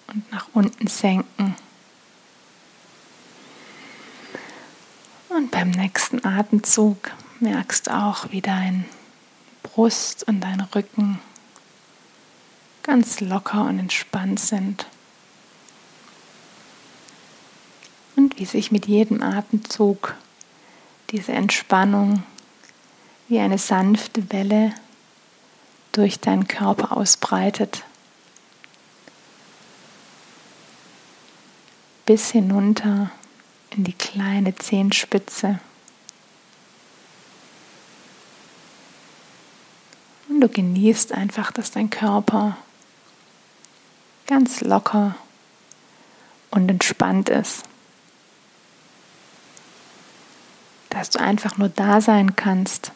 und 0.08 0.32
nach 0.32 0.48
unten 0.54 0.88
senken. 0.88 1.54
Und 5.36 5.50
beim 5.50 5.70
nächsten 5.70 6.24
Atemzug 6.24 7.10
merkst 7.40 7.86
du 7.86 7.90
auch, 7.94 8.30
wie 8.30 8.40
dein 8.40 8.84
Brust 9.62 10.26
und 10.28 10.40
dein 10.40 10.60
Rücken 10.60 11.20
ganz 12.82 13.20
locker 13.20 13.64
und 13.64 13.78
entspannt 13.78 14.40
sind. 14.40 14.86
und 18.16 18.38
wie 18.38 18.44
sich 18.44 18.70
mit 18.70 18.86
jedem 18.86 19.22
Atemzug 19.22 20.14
diese 21.10 21.32
Entspannung 21.32 22.22
wie 23.28 23.38
eine 23.38 23.58
sanfte 23.58 24.30
Welle 24.32 24.74
durch 25.92 26.20
deinen 26.20 26.48
Körper 26.48 26.96
ausbreitet. 26.96 27.84
Bis 32.06 32.30
hinunter 32.30 33.10
in 33.74 33.84
die 33.84 33.92
kleine 33.92 34.54
Zehenspitze. 34.54 35.58
Und 40.28 40.40
du 40.40 40.48
genießt 40.48 41.12
einfach, 41.12 41.52
dass 41.52 41.70
dein 41.70 41.90
Körper 41.90 42.56
ganz 44.26 44.60
locker 44.60 45.14
und 46.50 46.70
entspannt 46.70 47.28
ist. 47.28 47.64
dass 50.92 51.10
du 51.10 51.20
einfach 51.20 51.56
nur 51.56 51.68
da 51.68 52.00
sein 52.00 52.36
kannst. 52.36 52.92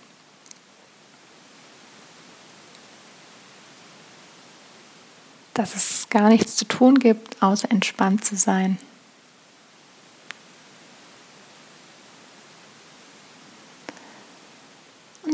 Dass 5.55 5.75
es 5.75 6.09
gar 6.11 6.29
nichts 6.29 6.57
zu 6.57 6.67
tun 6.67 6.99
gibt, 6.99 7.43
außer 7.43 7.71
entspannt 7.71 8.25
zu 8.25 8.37
sein. 8.37 8.79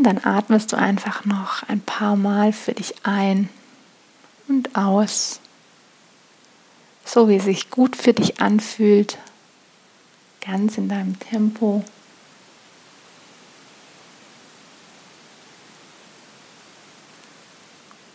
Dann 0.03 0.25
atmest 0.25 0.73
du 0.73 0.77
einfach 0.77 1.25
noch 1.25 1.63
ein 1.69 1.81
paar 1.81 2.17
Mal 2.17 2.53
für 2.53 2.73
dich 2.73 2.95
ein 3.05 3.49
und 4.49 4.77
aus, 4.77 5.41
so 7.05 7.29
wie 7.29 7.37
es 7.37 7.45
sich 7.45 7.71
gut 7.71 7.97
für 7.97 8.13
dich 8.13 8.41
anfühlt, 8.41 9.19
ganz 10.41 10.79
in 10.79 10.89
deinem 10.89 11.19
Tempo. 11.19 11.85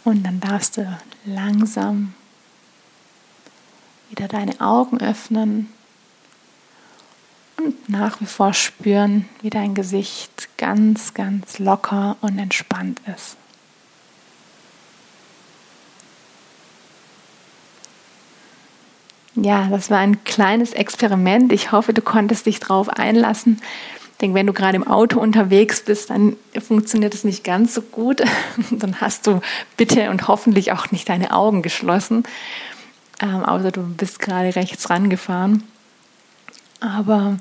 Und 0.04 0.24
dann 0.24 0.40
darfst 0.40 0.78
du 0.78 0.98
langsam 1.26 2.14
wieder 4.10 4.28
deine 4.28 4.60
Augen 4.62 5.02
öffnen 5.02 5.72
nach 7.88 8.20
wie 8.20 8.26
vor 8.26 8.54
spüren, 8.54 9.28
wie 9.42 9.50
dein 9.50 9.74
Gesicht 9.74 10.50
ganz, 10.58 11.14
ganz 11.14 11.60
locker 11.60 12.18
und 12.22 12.38
entspannt 12.38 13.02
ist. 13.16 13.38
Ja, 19.36 19.68
das 19.68 19.92
war 19.92 20.00
ein 20.00 20.24
kleines 20.24 20.74
Experiment. 20.74 21.54
Ich 21.54 21.72
hoffe, 21.72 21.94
du 21.94 22.02
konntest 22.02 22.48
dich 22.48 22.60
darauf 22.60 22.90
einlassen. 22.90 23.62
Ich 24.14 24.18
denke, 24.18 24.34
wenn 24.34 24.48
du 24.48 24.54
gerade 24.54 24.76
im 24.76 24.88
Auto 24.88 25.20
unterwegs 25.20 25.82
bist, 25.82 26.10
dann 26.10 26.36
funktioniert 26.60 27.14
es 27.14 27.24
nicht 27.24 27.44
ganz 27.44 27.76
so 27.76 27.84
gut. 27.84 28.24
Dann 28.72 29.00
hast 29.00 29.28
du 29.28 29.42
bitte 29.78 30.10
und 30.10 30.28
hoffentlich 30.28 30.72
auch 30.72 30.90
nicht 30.90 31.08
deine 31.08 31.34
Augen 31.34 31.62
geschlossen, 31.62 32.24
ähm, 33.22 33.46
außer 33.46 33.72
du 33.72 33.84
bist 33.84 34.20
gerade 34.20 34.56
rechts 34.56 34.90
rangefahren. 34.90 35.62
Aber 36.80 37.38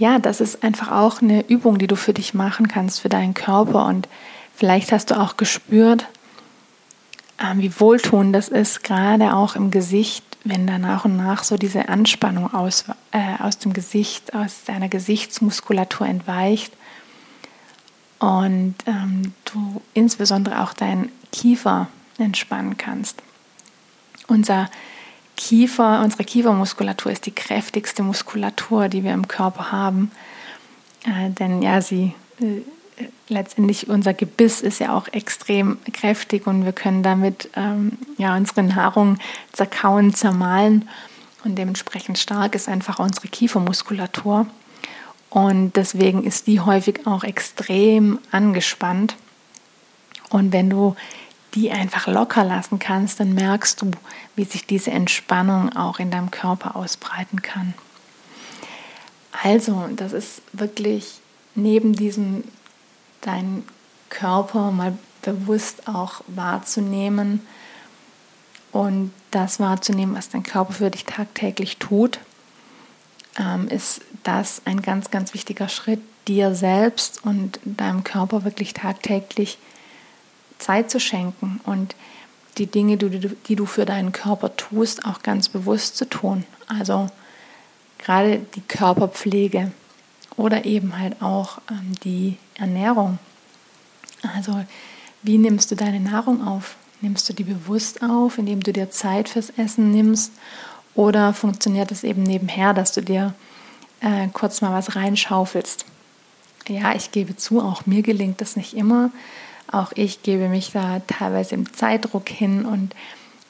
ja, 0.00 0.18
das 0.18 0.40
ist 0.40 0.64
einfach 0.64 0.90
auch 0.90 1.22
eine 1.22 1.48
Übung, 1.48 1.78
die 1.78 1.86
du 1.86 1.94
für 1.94 2.12
dich 2.12 2.34
machen 2.34 2.66
kannst, 2.66 3.00
für 3.00 3.08
deinen 3.08 3.34
Körper. 3.34 3.86
Und 3.86 4.08
vielleicht 4.54 4.90
hast 4.90 5.10
du 5.10 5.20
auch 5.20 5.36
gespürt, 5.36 6.06
äh, 7.38 7.54
wie 7.56 7.78
wohltuend 7.78 8.34
das 8.34 8.48
ist, 8.48 8.82
gerade 8.82 9.34
auch 9.34 9.54
im 9.54 9.70
Gesicht 9.70 10.24
wenn 10.44 10.66
da 10.66 10.78
nach 10.78 11.04
und 11.04 11.16
nach 11.16 11.44
so 11.44 11.56
diese 11.56 11.88
Anspannung 11.88 12.52
aus, 12.52 12.84
äh, 13.12 13.42
aus 13.42 13.58
dem 13.58 13.72
Gesicht, 13.72 14.34
aus 14.34 14.64
deiner 14.64 14.88
Gesichtsmuskulatur 14.88 16.06
entweicht 16.06 16.72
und 18.18 18.74
ähm, 18.86 19.34
du 19.44 19.82
insbesondere 19.94 20.62
auch 20.62 20.72
deinen 20.72 21.10
Kiefer 21.32 21.88
entspannen 22.18 22.76
kannst. 22.76 23.22
Unser 24.28 24.70
Kiefer, 25.40 26.02
unsere 26.04 26.24
Kiefermuskulatur 26.24 27.10
ist 27.10 27.24
die 27.24 27.34
kräftigste 27.34 28.02
Muskulatur, 28.02 28.88
die 28.88 29.04
wir 29.04 29.14
im 29.14 29.26
Körper 29.26 29.72
haben, 29.72 30.10
äh, 31.06 31.30
denn 31.30 31.62
ja, 31.62 31.80
sie 31.80 32.14
äh, 32.40 32.60
letztendlich 33.28 33.88
unser 33.88 34.12
Gebiss 34.12 34.60
ist 34.60 34.80
ja 34.80 34.94
auch 34.94 35.08
extrem 35.08 35.78
kräftig 35.94 36.46
und 36.46 36.66
wir 36.66 36.72
können 36.72 37.02
damit 37.02 37.48
ähm, 37.56 37.92
ja, 38.18 38.36
unsere 38.36 38.62
Nahrung 38.62 39.16
zerkauen, 39.52 40.14
zermahlen. 40.14 40.86
Und 41.42 41.56
dementsprechend 41.56 42.18
stark 42.18 42.54
ist 42.54 42.68
einfach 42.68 42.98
unsere 42.98 43.28
Kiefermuskulatur. 43.28 44.46
Und 45.30 45.72
deswegen 45.76 46.22
ist 46.22 46.48
die 46.48 46.60
häufig 46.60 47.06
auch 47.06 47.24
extrem 47.24 48.18
angespannt. 48.30 49.16
Und 50.28 50.52
wenn 50.52 50.68
du 50.68 50.96
die 51.54 51.70
einfach 51.70 52.06
locker 52.06 52.44
lassen 52.44 52.78
kannst, 52.78 53.20
dann 53.20 53.34
merkst 53.34 53.82
du, 53.82 53.90
wie 54.36 54.44
sich 54.44 54.66
diese 54.66 54.90
Entspannung 54.90 55.74
auch 55.76 55.98
in 55.98 56.10
deinem 56.10 56.30
Körper 56.30 56.76
ausbreiten 56.76 57.42
kann. 57.42 57.74
Also, 59.42 59.88
das 59.96 60.12
ist 60.12 60.42
wirklich 60.52 61.20
neben 61.54 61.94
diesem 61.94 62.44
deinen 63.20 63.66
Körper 64.08 64.70
mal 64.70 64.96
bewusst 65.22 65.86
auch 65.88 66.22
wahrzunehmen 66.26 67.46
und 68.72 69.12
das 69.30 69.60
wahrzunehmen, 69.60 70.14
was 70.14 70.28
dein 70.28 70.42
Körper 70.42 70.72
für 70.72 70.90
dich 70.90 71.04
tagtäglich 71.04 71.78
tut, 71.78 72.20
ähm, 73.38 73.68
ist 73.68 74.00
das 74.22 74.62
ein 74.64 74.82
ganz, 74.82 75.10
ganz 75.10 75.34
wichtiger 75.34 75.68
Schritt, 75.68 76.00
dir 76.28 76.54
selbst 76.54 77.24
und 77.24 77.58
deinem 77.64 78.04
Körper 78.04 78.44
wirklich 78.44 78.74
tagtäglich 78.74 79.58
Zeit 80.60 80.90
zu 80.90 81.00
schenken 81.00 81.60
und 81.64 81.94
die 82.58 82.66
Dinge, 82.66 82.96
die 82.96 83.56
du 83.56 83.66
für 83.66 83.86
deinen 83.86 84.12
Körper 84.12 84.56
tust, 84.56 85.04
auch 85.04 85.22
ganz 85.22 85.48
bewusst 85.48 85.96
zu 85.96 86.08
tun. 86.08 86.44
Also 86.68 87.08
gerade 87.98 88.40
die 88.54 88.60
Körperpflege 88.62 89.72
oder 90.36 90.64
eben 90.64 90.98
halt 90.98 91.20
auch 91.22 91.58
ähm, 91.70 91.92
die 92.04 92.36
Ernährung. 92.54 93.18
Also 94.34 94.64
wie 95.22 95.38
nimmst 95.38 95.70
du 95.70 95.76
deine 95.76 96.00
Nahrung 96.00 96.46
auf? 96.46 96.76
Nimmst 97.00 97.28
du 97.28 97.32
die 97.32 97.44
bewusst 97.44 98.02
auf, 98.02 98.38
indem 98.38 98.62
du 98.62 98.72
dir 98.72 98.90
Zeit 98.90 99.28
fürs 99.28 99.50
Essen 99.50 99.90
nimmst? 99.90 100.32
Oder 100.94 101.32
funktioniert 101.32 101.92
es 101.92 102.04
eben 102.04 102.22
nebenher, 102.22 102.74
dass 102.74 102.92
du 102.92 103.00
dir 103.00 103.34
äh, 104.00 104.28
kurz 104.32 104.60
mal 104.60 104.72
was 104.72 104.96
reinschaufelst? 104.96 105.86
Ja, 106.68 106.94
ich 106.94 107.10
gebe 107.10 107.36
zu, 107.36 107.60
auch 107.60 107.86
mir 107.86 108.02
gelingt 108.02 108.40
das 108.40 108.56
nicht 108.56 108.74
immer. 108.74 109.10
Auch 109.70 109.92
ich 109.94 110.22
gebe 110.22 110.48
mich 110.48 110.72
da 110.72 111.00
teilweise 111.06 111.54
im 111.54 111.72
Zeitdruck 111.72 112.28
hin 112.28 112.64
und 112.64 112.94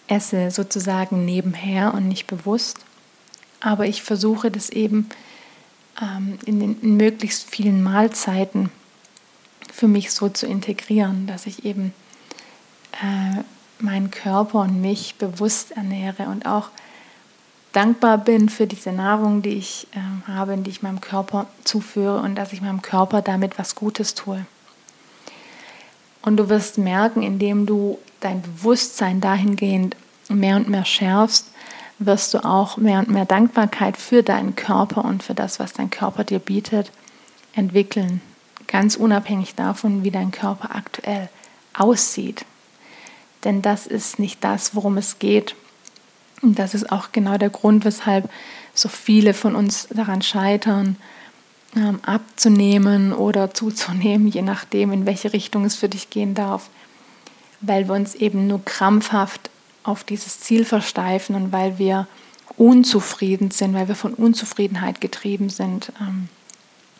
esse 0.06 0.50
sozusagen 0.50 1.24
nebenher 1.24 1.94
und 1.94 2.08
nicht 2.08 2.26
bewusst. 2.26 2.78
Aber 3.60 3.86
ich 3.86 4.02
versuche 4.02 4.50
das 4.50 4.70
eben 4.70 5.08
ähm, 6.00 6.38
in 6.44 6.60
den 6.60 6.80
in 6.80 6.96
möglichst 6.96 7.48
vielen 7.48 7.82
Mahlzeiten 7.82 8.70
für 9.72 9.88
mich 9.88 10.12
so 10.12 10.28
zu 10.28 10.46
integrieren, 10.46 11.26
dass 11.26 11.46
ich 11.46 11.64
eben 11.64 11.94
äh, 12.92 13.42
meinen 13.78 14.10
Körper 14.10 14.60
und 14.60 14.80
mich 14.80 15.14
bewusst 15.16 15.72
ernähre 15.72 16.24
und 16.24 16.44
auch 16.44 16.68
dankbar 17.72 18.18
bin 18.18 18.48
für 18.48 18.66
diese 18.66 18.92
Nahrung, 18.92 19.42
die 19.42 19.50
ich 19.50 19.86
äh, 19.92 20.28
habe, 20.28 20.56
die 20.58 20.70
ich 20.70 20.82
meinem 20.82 21.00
Körper 21.00 21.46
zuführe 21.64 22.20
und 22.20 22.34
dass 22.34 22.52
ich 22.52 22.60
meinem 22.60 22.82
Körper 22.82 23.22
damit 23.22 23.58
was 23.58 23.74
Gutes 23.74 24.14
tue. 24.14 24.44
Und 26.22 26.36
du 26.36 26.48
wirst 26.48 26.78
merken, 26.78 27.22
indem 27.22 27.66
du 27.66 27.98
dein 28.20 28.42
Bewusstsein 28.42 29.20
dahingehend 29.20 29.96
mehr 30.28 30.56
und 30.56 30.68
mehr 30.68 30.84
schärfst, 30.84 31.50
wirst 31.98 32.34
du 32.34 32.44
auch 32.44 32.76
mehr 32.76 32.98
und 33.00 33.08
mehr 33.10 33.26
Dankbarkeit 33.26 33.96
für 33.96 34.22
deinen 34.22 34.56
Körper 34.56 35.04
und 35.04 35.22
für 35.22 35.34
das, 35.34 35.60
was 35.60 35.72
dein 35.72 35.90
Körper 35.90 36.24
dir 36.24 36.38
bietet, 36.38 36.92
entwickeln. 37.54 38.20
Ganz 38.66 38.96
unabhängig 38.96 39.54
davon, 39.54 40.04
wie 40.04 40.10
dein 40.10 40.30
Körper 40.30 40.74
aktuell 40.74 41.28
aussieht. 41.74 42.44
Denn 43.44 43.62
das 43.62 43.86
ist 43.86 44.18
nicht 44.18 44.42
das, 44.44 44.74
worum 44.74 44.96
es 44.96 45.18
geht. 45.18 45.54
Und 46.42 46.58
das 46.58 46.74
ist 46.74 46.90
auch 46.90 47.12
genau 47.12 47.36
der 47.36 47.50
Grund, 47.50 47.84
weshalb 47.84 48.30
so 48.74 48.88
viele 48.88 49.34
von 49.34 49.54
uns 49.54 49.88
daran 49.90 50.22
scheitern, 50.22 50.96
ähm, 51.76 52.00
abzunehmen 52.02 53.12
oder 53.12 53.54
zuzunehmen, 53.54 54.28
je 54.28 54.42
nachdem, 54.42 54.92
in 54.92 55.06
welche 55.06 55.32
Richtung 55.32 55.64
es 55.64 55.76
für 55.76 55.88
dich 55.88 56.10
gehen 56.10 56.34
darf, 56.34 56.68
weil 57.60 57.88
wir 57.88 57.94
uns 57.94 58.14
eben 58.14 58.46
nur 58.46 58.64
krampfhaft 58.64 59.50
auf 59.84 60.04
dieses 60.04 60.40
Ziel 60.40 60.64
versteifen 60.64 61.34
und 61.34 61.52
weil 61.52 61.78
wir 61.78 62.06
unzufrieden 62.56 63.50
sind, 63.50 63.74
weil 63.74 63.88
wir 63.88 63.94
von 63.94 64.14
Unzufriedenheit 64.14 65.00
getrieben 65.00 65.48
sind. 65.48 65.92
Ähm, 66.00 66.28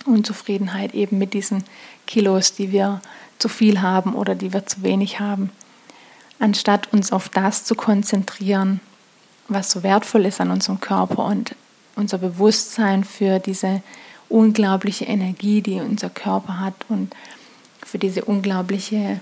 Unzufriedenheit 0.06 0.94
eben 0.94 1.18
mit 1.18 1.34
diesen 1.34 1.64
Kilos, 2.06 2.54
die 2.54 2.72
wir 2.72 3.02
zu 3.38 3.48
viel 3.48 3.82
haben 3.82 4.14
oder 4.14 4.34
die 4.34 4.52
wir 4.52 4.66
zu 4.66 4.82
wenig 4.82 5.20
haben. 5.20 5.50
Anstatt 6.38 6.92
uns 6.92 7.12
auf 7.12 7.28
das 7.28 7.64
zu 7.64 7.74
konzentrieren, 7.74 8.80
was 9.48 9.70
so 9.70 9.82
wertvoll 9.82 10.26
ist 10.26 10.40
an 10.40 10.50
unserem 10.50 10.80
Körper 10.80 11.24
und 11.24 11.54
unser 11.96 12.18
Bewusstsein 12.18 13.04
für 13.04 13.40
diese 13.40 13.82
unglaubliche 14.30 15.04
Energie, 15.04 15.60
die 15.60 15.80
unser 15.80 16.08
Körper 16.08 16.60
hat 16.60 16.74
und 16.88 17.14
für 17.84 17.98
diese 17.98 18.24
unglaubliche 18.24 19.20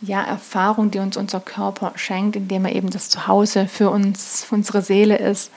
ja, 0.00 0.22
Erfahrung, 0.22 0.90
die 0.90 0.98
uns 0.98 1.16
unser 1.16 1.40
Körper 1.40 1.92
schenkt, 1.96 2.36
indem 2.36 2.64
er 2.66 2.74
eben 2.74 2.90
das 2.90 3.08
Zuhause 3.08 3.66
für 3.66 3.90
uns, 3.90 4.44
für 4.44 4.54
unsere 4.54 4.82
Seele 4.82 5.16
ist, 5.16 5.50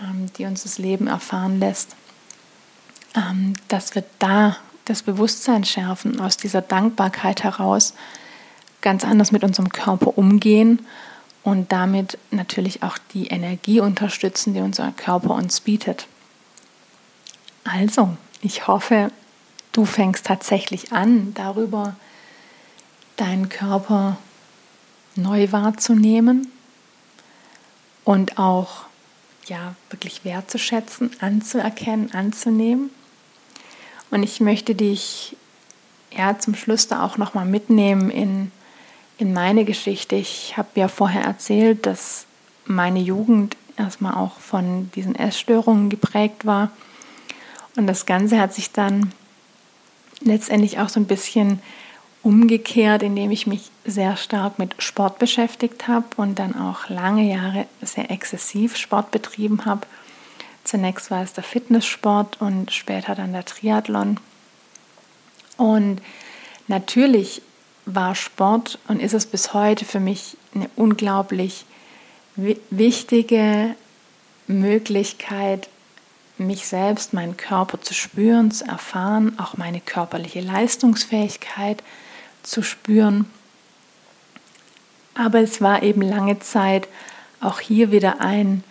ähm, 0.00 0.26
die 0.38 0.44
uns 0.44 0.62
das 0.62 0.78
Leben 0.78 1.06
erfahren 1.06 1.58
lässt, 1.58 1.96
ähm, 3.16 3.54
dass 3.68 3.94
wir 3.94 4.04
da 4.18 4.56
das 4.84 5.02
Bewusstsein 5.02 5.64
schärfen, 5.64 6.20
aus 6.20 6.36
dieser 6.36 6.62
Dankbarkeit 6.62 7.42
heraus 7.42 7.94
ganz 8.82 9.04
anders 9.04 9.32
mit 9.32 9.42
unserem 9.42 9.70
Körper 9.70 10.16
umgehen 10.16 10.86
und 11.42 11.72
damit 11.72 12.18
natürlich 12.30 12.82
auch 12.84 12.98
die 13.14 13.28
Energie 13.28 13.80
unterstützen, 13.80 14.54
die 14.54 14.60
unser 14.60 14.92
Körper 14.92 15.30
uns 15.30 15.60
bietet. 15.60 16.06
Also, 17.66 18.16
ich 18.42 18.68
hoffe, 18.68 19.10
du 19.72 19.84
fängst 19.86 20.26
tatsächlich 20.26 20.92
an, 20.92 21.34
darüber 21.34 21.96
deinen 23.16 23.48
Körper 23.48 24.18
neu 25.16 25.50
wahrzunehmen 25.50 26.52
und 28.04 28.38
auch 28.38 28.84
ja 29.46 29.74
wirklich 29.90 30.24
wertzuschätzen, 30.24 31.10
anzuerkennen, 31.20 32.12
anzunehmen. 32.12 32.90
Und 34.10 34.22
ich 34.22 34.40
möchte 34.40 34.76
dich 34.76 35.36
ja 36.12 36.38
zum 36.38 36.54
Schluss 36.54 36.86
da 36.86 37.04
auch 37.04 37.16
noch 37.16 37.34
mal 37.34 37.46
mitnehmen 37.46 38.10
in, 38.10 38.52
in 39.18 39.32
meine 39.32 39.64
Geschichte. 39.64 40.14
Ich 40.14 40.56
habe 40.56 40.68
ja 40.76 40.86
vorher 40.86 41.22
erzählt, 41.22 41.86
dass 41.86 42.26
meine 42.64 43.00
Jugend 43.00 43.56
erstmal 43.76 44.14
auch 44.14 44.38
von 44.38 44.90
diesen 44.94 45.16
Essstörungen 45.16 45.90
geprägt 45.90 46.46
war 46.46 46.70
und 47.76 47.86
das 47.86 48.06
Ganze 48.06 48.40
hat 48.40 48.54
sich 48.54 48.72
dann 48.72 49.12
letztendlich 50.20 50.78
auch 50.78 50.88
so 50.88 50.98
ein 50.98 51.06
bisschen 51.06 51.60
umgekehrt, 52.22 53.02
indem 53.02 53.30
ich 53.30 53.46
mich 53.46 53.70
sehr 53.84 54.16
stark 54.16 54.58
mit 54.58 54.82
Sport 54.82 55.18
beschäftigt 55.18 55.86
habe 55.86 56.06
und 56.16 56.38
dann 56.38 56.58
auch 56.58 56.88
lange 56.88 57.22
Jahre 57.22 57.66
sehr 57.82 58.10
exzessiv 58.10 58.76
Sport 58.76 59.12
betrieben 59.12 59.64
habe. 59.64 59.86
Zunächst 60.64 61.10
war 61.12 61.22
es 61.22 61.34
der 61.34 61.44
Fitnesssport 61.44 62.40
und 62.40 62.72
später 62.72 63.14
dann 63.14 63.32
der 63.32 63.44
Triathlon. 63.44 64.18
Und 65.56 66.02
natürlich 66.66 67.42
war 67.84 68.16
Sport 68.16 68.80
und 68.88 69.00
ist 69.00 69.14
es 69.14 69.26
bis 69.26 69.54
heute 69.54 69.84
für 69.84 70.00
mich 70.00 70.36
eine 70.54 70.68
unglaublich 70.74 71.64
wichtige 72.34 73.76
Möglichkeit, 74.48 75.68
mich 76.38 76.66
selbst, 76.66 77.12
meinen 77.12 77.36
Körper 77.36 77.80
zu 77.80 77.94
spüren, 77.94 78.50
zu 78.50 78.66
erfahren, 78.66 79.38
auch 79.38 79.56
meine 79.56 79.80
körperliche 79.80 80.40
Leistungsfähigkeit 80.40 81.82
zu 82.42 82.62
spüren. 82.62 83.30
Aber 85.14 85.40
es 85.40 85.60
war 85.60 85.82
eben 85.82 86.02
lange 86.02 86.38
Zeit 86.40 86.88
auch 87.40 87.60
hier 87.60 87.90
wieder 87.90 88.20
ein, 88.20 88.64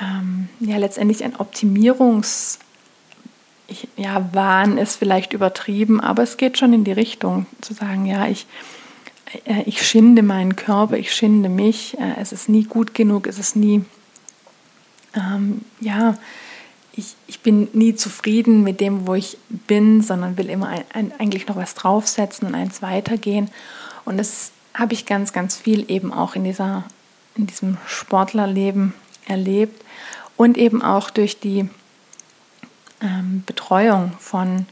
ähm, 0.00 0.48
ja, 0.60 0.78
letztendlich 0.78 1.22
ein 1.24 1.36
Optimierungs- 1.36 2.58
ja, 3.96 4.28
Wahn 4.32 4.78
ist 4.78 4.96
vielleicht 4.96 5.32
übertrieben, 5.32 6.00
aber 6.00 6.22
es 6.22 6.36
geht 6.36 6.58
schon 6.58 6.72
in 6.72 6.84
die 6.84 6.92
Richtung 6.92 7.46
zu 7.60 7.74
sagen, 7.74 8.06
ja, 8.06 8.26
ich, 8.26 8.46
äh, 9.44 9.62
ich 9.66 9.86
schinde 9.86 10.22
meinen 10.22 10.56
Körper, 10.56 10.96
ich 10.96 11.14
schinde 11.14 11.48
mich, 11.48 11.98
äh, 11.98 12.20
es 12.20 12.32
ist 12.32 12.48
nie 12.48 12.64
gut 12.64 12.94
genug, 12.94 13.26
es 13.26 13.38
ist 13.38 13.56
nie, 13.56 13.84
ähm, 15.14 15.62
ja, 15.80 16.16
ich, 16.94 17.14
ich 17.26 17.40
bin 17.40 17.68
nie 17.72 17.94
zufrieden 17.94 18.62
mit 18.62 18.80
dem, 18.80 19.06
wo 19.06 19.14
ich 19.14 19.38
bin, 19.48 20.02
sondern 20.02 20.36
will 20.36 20.50
immer 20.50 20.68
ein, 20.68 20.84
ein, 20.92 21.12
eigentlich 21.18 21.46
noch 21.46 21.56
was 21.56 21.74
draufsetzen 21.74 22.46
und 22.48 22.54
eins 22.54 22.82
weitergehen. 22.82 23.50
Und 24.04 24.18
das 24.18 24.52
habe 24.74 24.92
ich 24.94 25.06
ganz, 25.06 25.32
ganz 25.32 25.56
viel 25.56 25.90
eben 25.90 26.12
auch 26.12 26.34
in, 26.34 26.44
dieser, 26.44 26.84
in 27.34 27.46
diesem 27.46 27.78
Sportlerleben 27.86 28.94
erlebt 29.26 29.84
und 30.36 30.58
eben 30.58 30.82
auch 30.82 31.10
durch 31.10 31.40
die 31.40 31.68
ähm, 33.00 33.42
Betreuung 33.46 34.12
von 34.18 34.66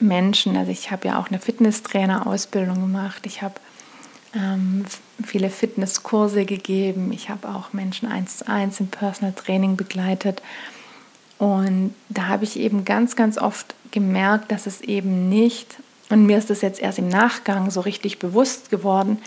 Menschen. 0.00 0.56
Also 0.56 0.70
ich 0.70 0.90
habe 0.90 1.08
ja 1.08 1.18
auch 1.18 1.28
eine 1.28 1.40
Fitnesstrainer-Ausbildung 1.40 2.80
gemacht. 2.80 3.26
Ich 3.26 3.42
habe 3.42 3.54
ähm, 4.34 4.84
viele 5.24 5.50
Fitnesskurse 5.50 6.44
gegeben. 6.44 7.12
Ich 7.12 7.28
habe 7.28 7.48
auch 7.48 7.72
Menschen 7.72 8.10
eins 8.10 8.38
zu 8.38 8.48
eins 8.48 8.80
im 8.80 8.88
Personal 8.88 9.32
Training 9.32 9.76
begleitet. 9.76 10.42
Und 11.38 11.94
da 12.08 12.26
habe 12.26 12.44
ich 12.44 12.58
eben 12.58 12.84
ganz, 12.84 13.16
ganz 13.16 13.38
oft 13.38 13.74
gemerkt, 13.90 14.50
dass 14.50 14.66
es 14.66 14.80
eben 14.80 15.28
nicht, 15.28 15.76
und 16.10 16.26
mir 16.26 16.38
ist 16.38 16.50
das 16.50 16.62
jetzt 16.62 16.80
erst 16.80 16.98
im 16.98 17.08
Nachgang 17.08 17.70
so 17.70 17.80
richtig 17.80 18.18
bewusst 18.18 18.70
geworden, 18.70 19.18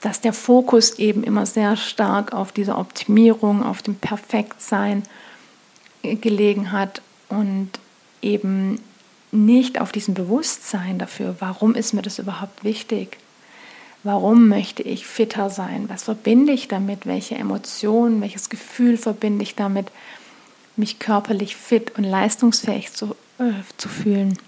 dass 0.00 0.20
der 0.20 0.32
Fokus 0.32 0.98
eben 0.98 1.24
immer 1.24 1.44
sehr 1.44 1.76
stark 1.76 2.32
auf 2.32 2.52
dieser 2.52 2.78
Optimierung, 2.78 3.62
auf 3.62 3.82
dem 3.82 3.96
Perfektsein 3.96 5.02
gelegen 6.02 6.72
hat 6.72 7.02
und 7.28 7.70
eben 8.22 8.80
nicht 9.32 9.80
auf 9.80 9.92
diesem 9.92 10.14
Bewusstsein 10.14 10.98
dafür, 10.98 11.36
warum 11.40 11.74
ist 11.74 11.92
mir 11.92 12.02
das 12.02 12.18
überhaupt 12.18 12.64
wichtig? 12.64 13.18
Warum 14.04 14.48
möchte 14.48 14.82
ich 14.82 15.06
fitter 15.06 15.50
sein? 15.50 15.88
Was 15.88 16.04
verbinde 16.04 16.52
ich 16.52 16.68
damit? 16.68 17.04
Welche 17.04 17.34
Emotionen, 17.34 18.20
welches 18.20 18.48
Gefühl 18.48 18.96
verbinde 18.96 19.42
ich 19.42 19.54
damit? 19.56 19.88
Mich 20.78 20.98
körperlich 20.98 21.56
fit 21.56 21.98
und 21.98 22.04
leistungsfähig 22.04 22.92
zu, 22.92 23.16
äh, 23.38 23.52
zu 23.76 23.88
fühlen. 23.88 24.38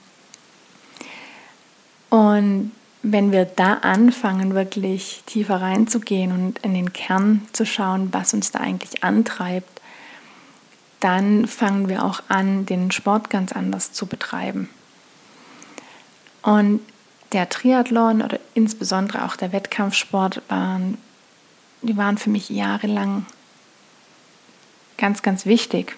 Und 2.09 2.73
wenn 3.03 3.33
wir 3.33 3.45
da 3.45 3.75
anfangen, 3.75 4.55
wirklich 4.55 5.23
tiefer 5.27 5.61
reinzugehen 5.61 6.33
und 6.33 6.59
in 6.61 6.75
den 6.75 6.93
Kern 6.93 7.43
zu 7.53 7.65
schauen, 7.65 8.13
was 8.13 8.35
uns 8.35 8.51
da 8.51 8.61
eigentlich 8.61 9.03
antreibt, 9.03 9.81
dann 11.01 11.47
fangen 11.47 11.89
wir 11.89 12.05
auch 12.05 12.23
an, 12.29 12.67
den 12.67 12.91
Sport 12.91 13.31
ganz 13.31 13.53
anders 13.53 13.93
zu 13.93 14.07
betreiben. 14.07 14.69
Und 16.43 16.81
der 17.33 17.49
Triathlon 17.49 18.23
oder 18.23 18.39
insbesondere 18.55 19.25
auch 19.25 19.37
der 19.37 19.53
Wettkampfsport 19.53 20.43
waren, 20.49 20.99
die 21.83 21.97
waren 21.97 22.19
für 22.19 22.29
mich 22.29 22.51
jahrelang 22.51 23.25
ganz, 24.99 25.23
ganz 25.23 25.47
wichtig. 25.47 25.97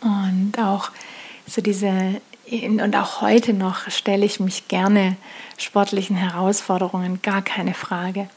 Und 0.00 0.54
auch 0.58 0.90
so 1.46 1.60
diese, 1.60 2.20
und 2.50 2.96
auch 2.96 3.20
heute 3.20 3.52
noch 3.52 3.90
stelle 3.90 4.24
ich 4.24 4.40
mich 4.40 4.68
gerne 4.68 5.16
sportlichen 5.56 6.16
Herausforderungen, 6.16 7.20
gar 7.22 7.42
keine 7.42 7.74
Frage. 7.74 8.28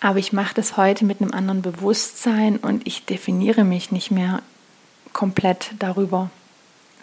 Aber 0.00 0.18
ich 0.18 0.32
mache 0.32 0.54
das 0.54 0.76
heute 0.76 1.04
mit 1.04 1.20
einem 1.20 1.32
anderen 1.32 1.62
Bewusstsein 1.62 2.56
und 2.56 2.86
ich 2.86 3.04
definiere 3.04 3.64
mich 3.64 3.90
nicht 3.90 4.10
mehr 4.10 4.42
komplett 5.12 5.72
darüber, 5.78 6.30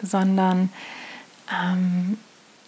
sondern 0.02 0.70
ähm, 1.52 2.16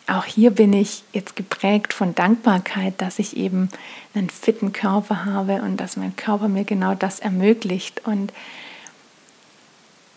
auch 0.06 0.24
hier 0.24 0.50
bin 0.50 0.72
ich 0.72 1.02
jetzt 1.12 1.36
geprägt 1.36 1.92
von 1.92 2.14
Dankbarkeit, 2.14 3.00
dass 3.00 3.18
ich 3.18 3.36
eben 3.36 3.68
einen 4.14 4.30
fitten 4.30 4.72
Körper 4.72 5.24
habe 5.24 5.62
und 5.62 5.76
dass 5.76 5.96
mein 5.96 6.16
Körper 6.16 6.48
mir 6.48 6.64
genau 6.64 6.94
das 6.94 7.20
ermöglicht. 7.20 8.06
Und 8.06 8.32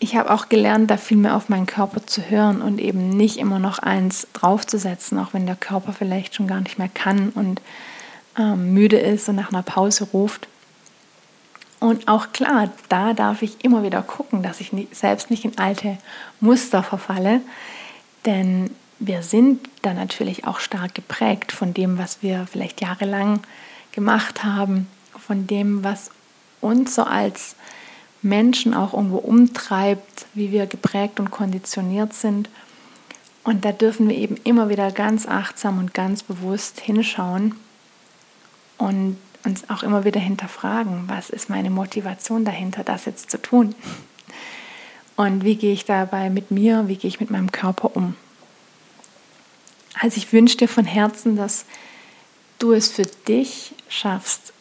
ich 0.03 0.15
habe 0.15 0.31
auch 0.31 0.49
gelernt, 0.49 0.89
da 0.89 0.97
viel 0.97 1.17
mehr 1.17 1.35
auf 1.35 1.47
meinen 1.47 1.67
Körper 1.67 2.05
zu 2.07 2.27
hören 2.27 2.63
und 2.63 2.79
eben 2.79 3.09
nicht 3.09 3.37
immer 3.37 3.59
noch 3.59 3.77
eins 3.77 4.27
draufzusetzen, 4.33 5.19
auch 5.19 5.33
wenn 5.33 5.45
der 5.45 5.55
Körper 5.55 5.93
vielleicht 5.93 6.33
schon 6.33 6.47
gar 6.47 6.59
nicht 6.59 6.79
mehr 6.79 6.89
kann 6.91 7.29
und 7.29 7.61
ähm, 8.35 8.73
müde 8.73 8.97
ist 8.97 9.29
und 9.29 9.35
nach 9.35 9.49
einer 9.49 9.61
Pause 9.61 10.05
ruft. 10.05 10.47
Und 11.79 12.07
auch 12.07 12.31
klar, 12.33 12.71
da 12.89 13.13
darf 13.13 13.43
ich 13.43 13.63
immer 13.63 13.83
wieder 13.83 14.01
gucken, 14.01 14.41
dass 14.41 14.59
ich 14.59 14.73
nicht, 14.73 14.95
selbst 14.95 15.29
nicht 15.29 15.45
in 15.45 15.59
alte 15.59 15.99
Muster 16.39 16.81
verfalle, 16.81 17.41
denn 18.25 18.71
wir 18.97 19.21
sind 19.21 19.69
da 19.83 19.93
natürlich 19.93 20.47
auch 20.47 20.59
stark 20.59 20.95
geprägt 20.95 21.51
von 21.51 21.75
dem, 21.75 21.99
was 21.99 22.23
wir 22.23 22.47
vielleicht 22.51 22.81
jahrelang 22.81 23.41
gemacht 23.91 24.43
haben, 24.43 24.87
von 25.19 25.45
dem, 25.45 25.83
was 25.83 26.09
uns 26.59 26.95
so 26.95 27.03
als 27.03 27.55
Menschen 28.21 28.73
auch 28.73 28.93
irgendwo 28.93 29.17
umtreibt, 29.17 30.25
wie 30.33 30.51
wir 30.51 30.67
geprägt 30.67 31.19
und 31.19 31.31
konditioniert 31.31 32.13
sind. 32.13 32.49
Und 33.43 33.65
da 33.65 33.71
dürfen 33.71 34.07
wir 34.07 34.15
eben 34.15 34.37
immer 34.43 34.69
wieder 34.69 34.91
ganz 34.91 35.27
achtsam 35.27 35.79
und 35.79 35.93
ganz 35.93 36.21
bewusst 36.21 36.79
hinschauen 36.79 37.55
und 38.77 39.17
uns 39.43 39.69
auch 39.69 39.81
immer 39.81 40.05
wieder 40.05 40.19
hinterfragen, 40.19 41.05
was 41.07 41.31
ist 41.31 41.49
meine 41.49 41.71
Motivation 41.71 42.45
dahinter, 42.45 42.83
das 42.83 43.05
jetzt 43.05 43.31
zu 43.31 43.41
tun? 43.41 43.73
Und 45.15 45.43
wie 45.43 45.55
gehe 45.55 45.73
ich 45.73 45.85
dabei 45.85 46.29
mit 46.29 46.51
mir, 46.51 46.87
wie 46.87 46.95
gehe 46.95 47.09
ich 47.09 47.19
mit 47.19 47.31
meinem 47.31 47.51
Körper 47.51 47.95
um? 47.95 48.15
Also 49.99 50.17
ich 50.17 50.31
wünsche 50.31 50.57
dir 50.57 50.67
von 50.67 50.85
Herzen, 50.85 51.35
dass 51.35 51.65
du 52.59 52.73
es 52.73 52.89
für 52.89 53.05
dich 53.27 53.73
schaffst, 53.89 54.53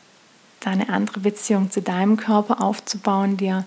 deine 0.61 0.89
andere 0.89 1.21
Beziehung 1.21 1.71
zu 1.71 1.83
deinem 1.83 2.17
Körper 2.17 2.63
aufzubauen, 2.63 3.37
dir 3.37 3.67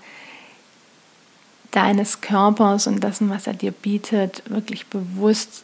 deines 1.72 2.22
Körpers 2.22 2.86
und 2.86 3.04
dessen, 3.04 3.30
was 3.30 3.48
er 3.48 3.54
dir 3.54 3.72
bietet, 3.72 4.44
wirklich 4.50 4.88
bewusst 4.88 5.64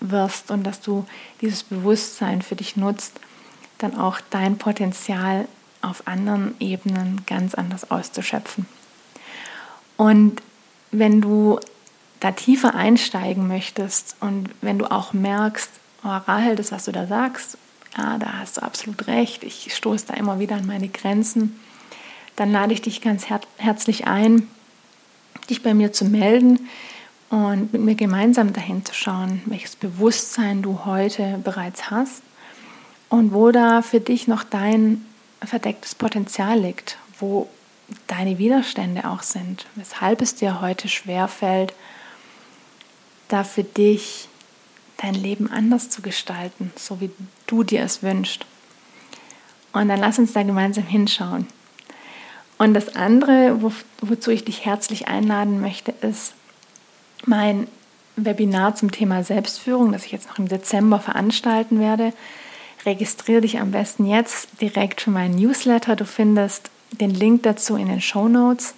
wirst 0.00 0.52
und 0.52 0.62
dass 0.62 0.80
du 0.80 1.04
dieses 1.40 1.64
Bewusstsein 1.64 2.42
für 2.42 2.54
dich 2.54 2.76
nutzt, 2.76 3.20
dann 3.78 3.98
auch 3.98 4.20
dein 4.30 4.58
Potenzial 4.58 5.48
auf 5.82 6.06
anderen 6.06 6.54
Ebenen 6.60 7.22
ganz 7.26 7.54
anders 7.54 7.90
auszuschöpfen. 7.90 8.66
Und 9.96 10.42
wenn 10.92 11.20
du 11.20 11.58
da 12.20 12.32
tiefer 12.32 12.74
einsteigen 12.74 13.48
möchtest 13.48 14.16
und 14.20 14.50
wenn 14.60 14.78
du 14.78 14.90
auch 14.90 15.12
merkst, 15.12 15.70
oh 16.04 16.08
Rahel, 16.08 16.56
das, 16.56 16.72
was 16.72 16.84
du 16.84 16.92
da 16.92 17.06
sagst, 17.06 17.58
ja, 17.96 18.18
da 18.18 18.34
hast 18.38 18.58
du 18.58 18.62
absolut 18.62 19.06
recht, 19.06 19.44
ich 19.44 19.74
stoße 19.74 20.06
da 20.06 20.14
immer 20.14 20.38
wieder 20.38 20.56
an 20.56 20.66
meine 20.66 20.88
Grenzen, 20.88 21.58
dann 22.36 22.52
lade 22.52 22.72
ich 22.72 22.82
dich 22.82 23.00
ganz 23.00 23.28
her 23.28 23.40
herzlich 23.56 24.06
ein, 24.06 24.48
dich 25.50 25.62
bei 25.62 25.74
mir 25.74 25.92
zu 25.92 26.04
melden 26.04 26.68
und 27.30 27.72
mit 27.72 27.82
mir 27.82 27.94
gemeinsam 27.94 28.52
dahin 28.52 28.84
zu 28.84 28.94
schauen, 28.94 29.42
welches 29.46 29.76
Bewusstsein 29.76 30.62
du 30.62 30.84
heute 30.84 31.40
bereits 31.42 31.90
hast 31.90 32.22
und 33.08 33.32
wo 33.32 33.50
da 33.50 33.82
für 33.82 34.00
dich 34.00 34.28
noch 34.28 34.44
dein 34.44 35.04
verdecktes 35.42 35.94
Potenzial 35.94 36.58
liegt, 36.58 36.98
wo 37.18 37.48
deine 38.06 38.38
Widerstände 38.38 39.08
auch 39.08 39.22
sind, 39.22 39.66
weshalb 39.74 40.20
es 40.20 40.34
dir 40.34 40.60
heute 40.60 40.88
schwer 40.88 41.28
fällt, 41.28 41.72
da 43.28 43.44
für 43.44 43.64
dich 43.64 44.27
dein 44.98 45.14
Leben 45.14 45.50
anders 45.50 45.88
zu 45.88 46.02
gestalten, 46.02 46.72
so 46.76 47.00
wie 47.00 47.10
du 47.46 47.62
dir 47.62 47.82
es 47.82 48.02
wünschst. 48.02 48.44
Und 49.72 49.88
dann 49.88 50.00
lass 50.00 50.18
uns 50.18 50.32
da 50.32 50.42
gemeinsam 50.42 50.84
hinschauen. 50.84 51.46
Und 52.58 52.74
das 52.74 52.96
andere, 52.96 53.62
wo, 53.62 53.72
wozu 54.02 54.30
ich 54.30 54.44
dich 54.44 54.64
herzlich 54.64 55.08
einladen 55.08 55.60
möchte, 55.60 55.92
ist 56.02 56.34
mein 57.24 57.68
Webinar 58.16 58.74
zum 58.74 58.90
Thema 58.90 59.22
Selbstführung, 59.22 59.92
das 59.92 60.04
ich 60.04 60.12
jetzt 60.12 60.28
noch 60.28 60.38
im 60.38 60.48
Dezember 60.48 60.98
veranstalten 60.98 61.78
werde. 61.78 62.12
Registriere 62.84 63.42
dich 63.42 63.60
am 63.60 63.70
besten 63.70 64.06
jetzt 64.06 64.60
direkt 64.60 65.02
für 65.02 65.10
meinen 65.10 65.36
Newsletter. 65.36 65.94
Du 65.94 66.04
findest 66.04 66.70
den 66.90 67.10
Link 67.10 67.44
dazu 67.44 67.76
in 67.76 67.88
den 67.88 68.00
Show 68.00 68.28
Notes 68.28 68.74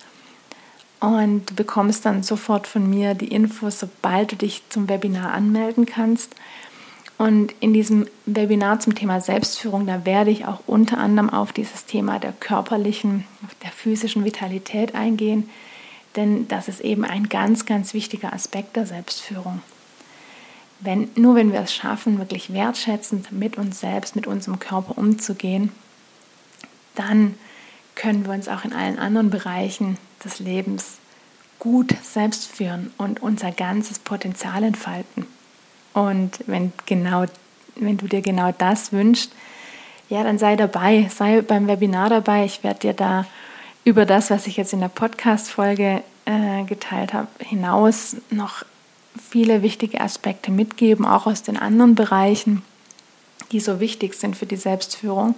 und 1.00 1.50
du 1.50 1.54
bekommst 1.54 2.04
dann 2.04 2.22
sofort 2.22 2.66
von 2.66 2.88
mir 2.88 3.14
die 3.14 3.28
Infos, 3.28 3.80
sobald 3.80 4.32
du 4.32 4.36
dich 4.36 4.62
zum 4.68 4.88
Webinar 4.88 5.32
anmelden 5.32 5.86
kannst. 5.86 6.34
Und 7.16 7.54
in 7.60 7.72
diesem 7.72 8.06
Webinar 8.26 8.80
zum 8.80 8.94
Thema 8.94 9.20
Selbstführung, 9.20 9.86
da 9.86 10.04
werde 10.04 10.30
ich 10.30 10.46
auch 10.46 10.60
unter 10.66 10.98
anderem 10.98 11.30
auf 11.30 11.52
dieses 11.52 11.86
Thema 11.86 12.18
der 12.18 12.32
körperlichen, 12.32 13.24
der 13.62 13.70
physischen 13.70 14.24
Vitalität 14.24 14.94
eingehen, 14.94 15.48
denn 16.16 16.48
das 16.48 16.68
ist 16.68 16.80
eben 16.80 17.04
ein 17.04 17.28
ganz, 17.28 17.66
ganz 17.66 17.94
wichtiger 17.94 18.32
Aspekt 18.32 18.76
der 18.76 18.86
Selbstführung. 18.86 19.62
Wenn, 20.80 21.10
nur 21.14 21.34
wenn 21.34 21.52
wir 21.52 21.60
es 21.60 21.74
schaffen, 21.74 22.18
wirklich 22.18 22.52
wertschätzend 22.52 23.32
mit 23.32 23.58
uns 23.58 23.80
selbst, 23.80 24.16
mit 24.16 24.26
unserem 24.26 24.58
Körper 24.58 24.96
umzugehen, 24.96 25.72
dann 26.94 27.34
können 27.94 28.24
wir 28.24 28.32
uns 28.32 28.48
auch 28.48 28.64
in 28.64 28.72
allen 28.72 28.98
anderen 28.98 29.30
Bereichen 29.30 29.98
des 30.24 30.38
Lebens 30.38 30.98
gut 31.58 31.94
selbst 32.02 32.46
führen 32.46 32.92
und 32.98 33.22
unser 33.22 33.52
ganzes 33.52 33.98
Potenzial 33.98 34.64
entfalten. 34.64 35.26
Und 35.92 36.40
wenn, 36.46 36.72
genau, 36.86 37.26
wenn 37.76 37.96
du 37.96 38.06
dir 38.06 38.22
genau 38.22 38.52
das 38.56 38.92
wünschst, 38.92 39.32
ja, 40.08 40.24
dann 40.24 40.38
sei 40.38 40.56
dabei, 40.56 41.08
sei 41.14 41.40
beim 41.42 41.68
Webinar 41.68 42.08
dabei. 42.08 42.44
Ich 42.44 42.64
werde 42.64 42.80
dir 42.80 42.92
da 42.94 43.26
über 43.84 44.06
das, 44.06 44.30
was 44.30 44.46
ich 44.46 44.56
jetzt 44.56 44.72
in 44.72 44.80
der 44.80 44.88
Podcast-Folge 44.88 46.02
äh, 46.24 46.64
geteilt 46.64 47.12
habe, 47.12 47.28
hinaus 47.38 48.16
noch 48.30 48.64
viele 49.30 49.62
wichtige 49.62 50.00
Aspekte 50.00 50.50
mitgeben, 50.50 51.04
auch 51.04 51.26
aus 51.26 51.42
den 51.42 51.56
anderen 51.56 51.94
Bereichen, 51.94 52.62
die 53.52 53.60
so 53.60 53.80
wichtig 53.80 54.14
sind 54.14 54.36
für 54.36 54.46
die 54.46 54.56
Selbstführung. 54.56 55.34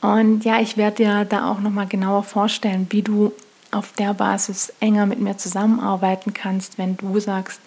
Und 0.00 0.44
ja, 0.44 0.60
ich 0.60 0.76
werde 0.76 0.96
dir 0.96 1.24
da 1.24 1.50
auch 1.50 1.60
nochmal 1.60 1.86
genauer 1.86 2.22
vorstellen, 2.22 2.86
wie 2.90 3.02
du 3.02 3.32
auf 3.70 3.92
der 3.92 4.14
Basis 4.14 4.72
enger 4.80 5.06
mit 5.06 5.20
mir 5.20 5.36
zusammenarbeiten 5.36 6.34
kannst, 6.34 6.78
wenn 6.78 6.96
du 6.96 7.20
sagst, 7.20 7.60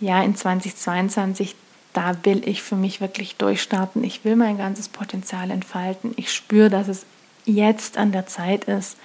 ja, 0.00 0.22
in 0.22 0.36
2022, 0.36 1.54
da 1.92 2.14
will 2.24 2.46
ich 2.46 2.62
für 2.62 2.76
mich 2.76 3.00
wirklich 3.00 3.36
durchstarten, 3.36 4.02
ich 4.04 4.24
will 4.24 4.36
mein 4.36 4.58
ganzes 4.58 4.88
Potenzial 4.88 5.50
entfalten, 5.50 6.12
ich 6.16 6.32
spüre, 6.32 6.70
dass 6.70 6.88
es 6.88 7.06
jetzt 7.44 7.96
an 7.96 8.12
der 8.12 8.26
Zeit 8.26 8.64
ist, 8.64 8.96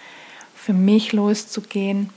für 0.55 0.73
mich 0.73 1.13
loszugehen 1.13 2.09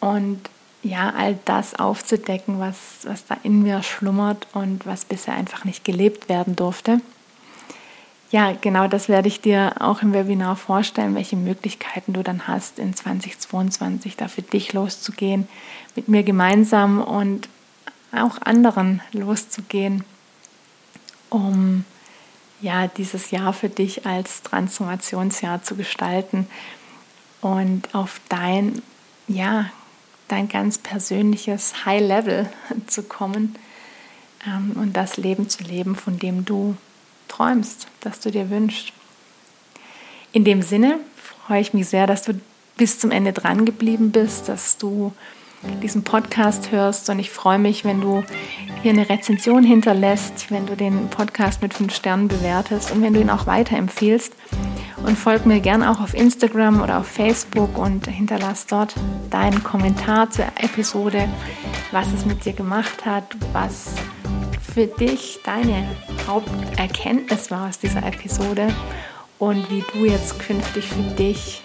und 0.00 0.40
ja, 0.82 1.14
all 1.16 1.38
das 1.46 1.74
aufzudecken, 1.76 2.60
was, 2.60 2.76
was 3.04 3.24
da 3.24 3.38
in 3.42 3.62
mir 3.62 3.82
schlummert 3.82 4.46
und 4.52 4.84
was 4.84 5.06
bisher 5.06 5.34
einfach 5.34 5.64
nicht 5.64 5.84
gelebt 5.84 6.28
werden 6.28 6.56
durfte 6.56 7.00
ja, 8.34 8.52
genau 8.60 8.88
das 8.88 9.08
werde 9.08 9.28
ich 9.28 9.40
dir 9.40 9.74
auch 9.78 10.02
im 10.02 10.12
Webinar 10.12 10.56
vorstellen, 10.56 11.14
welche 11.14 11.36
Möglichkeiten 11.36 12.14
du 12.14 12.24
dann 12.24 12.48
hast, 12.48 12.80
in 12.80 12.92
2022 12.92 14.16
da 14.16 14.26
für 14.26 14.42
dich 14.42 14.72
loszugehen, 14.72 15.46
mit 15.94 16.08
mir 16.08 16.24
gemeinsam 16.24 17.00
und 17.00 17.48
auch 18.10 18.42
anderen 18.42 19.00
loszugehen, 19.12 20.02
um 21.30 21.84
ja 22.60 22.88
dieses 22.88 23.30
Jahr 23.30 23.52
für 23.52 23.68
dich 23.68 24.04
als 24.04 24.42
Transformationsjahr 24.42 25.62
zu 25.62 25.76
gestalten 25.76 26.48
und 27.40 27.94
auf 27.94 28.20
dein 28.28 28.82
ja 29.28 29.66
dein 30.26 30.48
ganz 30.48 30.78
persönliches 30.78 31.84
High 31.84 32.02
Level 32.02 32.50
zu 32.88 33.04
kommen 33.04 33.54
ähm, 34.44 34.72
und 34.74 34.96
das 34.96 35.18
Leben 35.18 35.48
zu 35.48 35.62
leben, 35.62 35.94
von 35.94 36.18
dem 36.18 36.44
du 36.44 36.76
träumst, 37.34 37.88
das 38.00 38.20
du 38.20 38.30
dir 38.30 38.50
wünschst. 38.50 38.92
In 40.32 40.44
dem 40.44 40.62
Sinne 40.62 40.98
freue 41.46 41.60
ich 41.60 41.74
mich 41.74 41.88
sehr, 41.88 42.06
dass 42.06 42.22
du 42.22 42.32
bis 42.76 42.98
zum 42.98 43.10
Ende 43.10 43.32
dran 43.32 43.64
geblieben 43.64 44.10
bist, 44.10 44.48
dass 44.48 44.78
du 44.78 45.12
diesen 45.82 46.04
Podcast 46.04 46.72
hörst. 46.72 47.08
Und 47.08 47.18
ich 47.18 47.30
freue 47.30 47.58
mich, 47.58 47.84
wenn 47.84 48.00
du 48.00 48.24
hier 48.82 48.92
eine 48.92 49.08
Rezension 49.08 49.64
hinterlässt, 49.64 50.50
wenn 50.50 50.66
du 50.66 50.76
den 50.76 51.08
Podcast 51.08 51.62
mit 51.62 51.72
fünf 51.72 51.94
Sternen 51.94 52.28
bewertest 52.28 52.90
und 52.90 53.02
wenn 53.02 53.14
du 53.14 53.20
ihn 53.20 53.30
auch 53.30 53.46
weiterempfiehlst. 53.46 54.32
Und 55.04 55.18
folg 55.18 55.44
mir 55.44 55.60
gern 55.60 55.82
auch 55.82 56.00
auf 56.00 56.14
Instagram 56.14 56.82
oder 56.82 56.98
auf 56.98 57.06
Facebook 57.06 57.76
und 57.78 58.06
hinterlass 58.06 58.66
dort 58.66 58.94
deinen 59.30 59.62
Kommentar 59.62 60.30
zur 60.30 60.46
Episode, 60.56 61.28
was 61.90 62.12
es 62.12 62.24
mit 62.24 62.44
dir 62.44 62.54
gemacht 62.54 63.04
hat, 63.04 63.36
was 63.52 63.94
für 64.74 64.88
dich 64.88 65.38
deine 65.44 65.86
Haupterkenntnis 66.26 67.48
war 67.52 67.68
aus 67.68 67.78
dieser 67.78 68.04
Episode 68.04 68.74
und 69.38 69.70
wie 69.70 69.84
du 69.92 70.04
jetzt 70.04 70.40
künftig 70.40 70.88
für 70.88 71.14
dich 71.14 71.62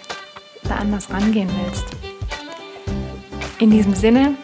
da 0.61 0.75
anders 0.75 1.09
rangehen 1.09 1.49
willst. 1.63 1.85
In 3.57 3.71
diesem 3.71 3.95
Sinne, 3.95 4.35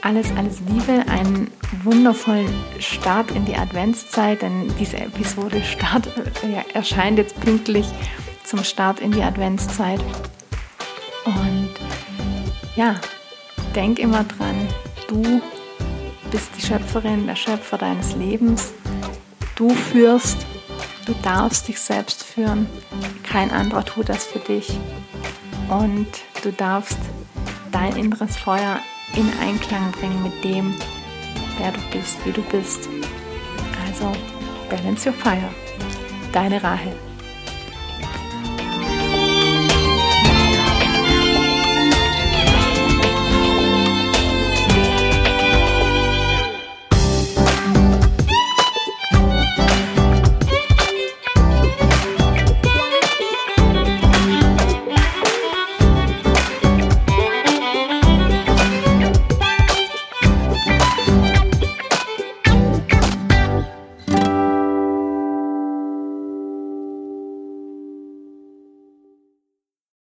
alles, 0.00 0.28
alles 0.38 0.60
Liebe, 0.60 1.06
einen 1.10 1.50
wundervollen 1.82 2.48
Start 2.78 3.30
in 3.30 3.44
die 3.44 3.56
Adventszeit, 3.56 4.40
denn 4.40 4.72
diese 4.80 4.96
Episode 4.96 5.62
start, 5.76 6.08
ja, 6.50 6.64
erscheint 6.72 7.18
jetzt 7.18 7.38
pünktlich 7.40 7.86
zum 8.42 8.64
Start 8.64 9.00
in 9.00 9.12
die 9.12 9.22
Adventszeit. 9.22 10.00
Und 11.26 11.68
ja, 12.74 12.94
denk 13.74 13.98
immer 13.98 14.24
dran, 14.24 14.66
du 15.08 15.42
bist 16.34 16.50
die 16.58 16.66
Schöpferin, 16.66 17.28
der 17.28 17.36
Schöpfer 17.36 17.78
deines 17.78 18.16
Lebens. 18.16 18.72
Du 19.54 19.70
führst, 19.70 20.44
du 21.06 21.14
darfst 21.22 21.68
dich 21.68 21.78
selbst 21.78 22.24
führen. 22.24 22.66
Kein 23.22 23.52
anderer 23.52 23.84
tut 23.84 24.08
das 24.08 24.24
für 24.24 24.40
dich. 24.40 24.76
Und 25.68 26.08
du 26.42 26.50
darfst 26.50 26.98
dein 27.70 27.94
inneres 27.94 28.36
Feuer 28.36 28.80
in 29.14 29.30
Einklang 29.40 29.92
bringen 29.92 30.24
mit 30.24 30.42
dem, 30.42 30.74
wer 31.58 31.70
du 31.70 31.80
bist, 31.92 32.16
wie 32.24 32.32
du 32.32 32.42
bist. 32.42 32.88
Also, 33.86 34.10
balance 34.68 35.08
your 35.08 35.14
fire. 35.14 35.50
Deine 36.32 36.60
Rahel. 36.60 37.03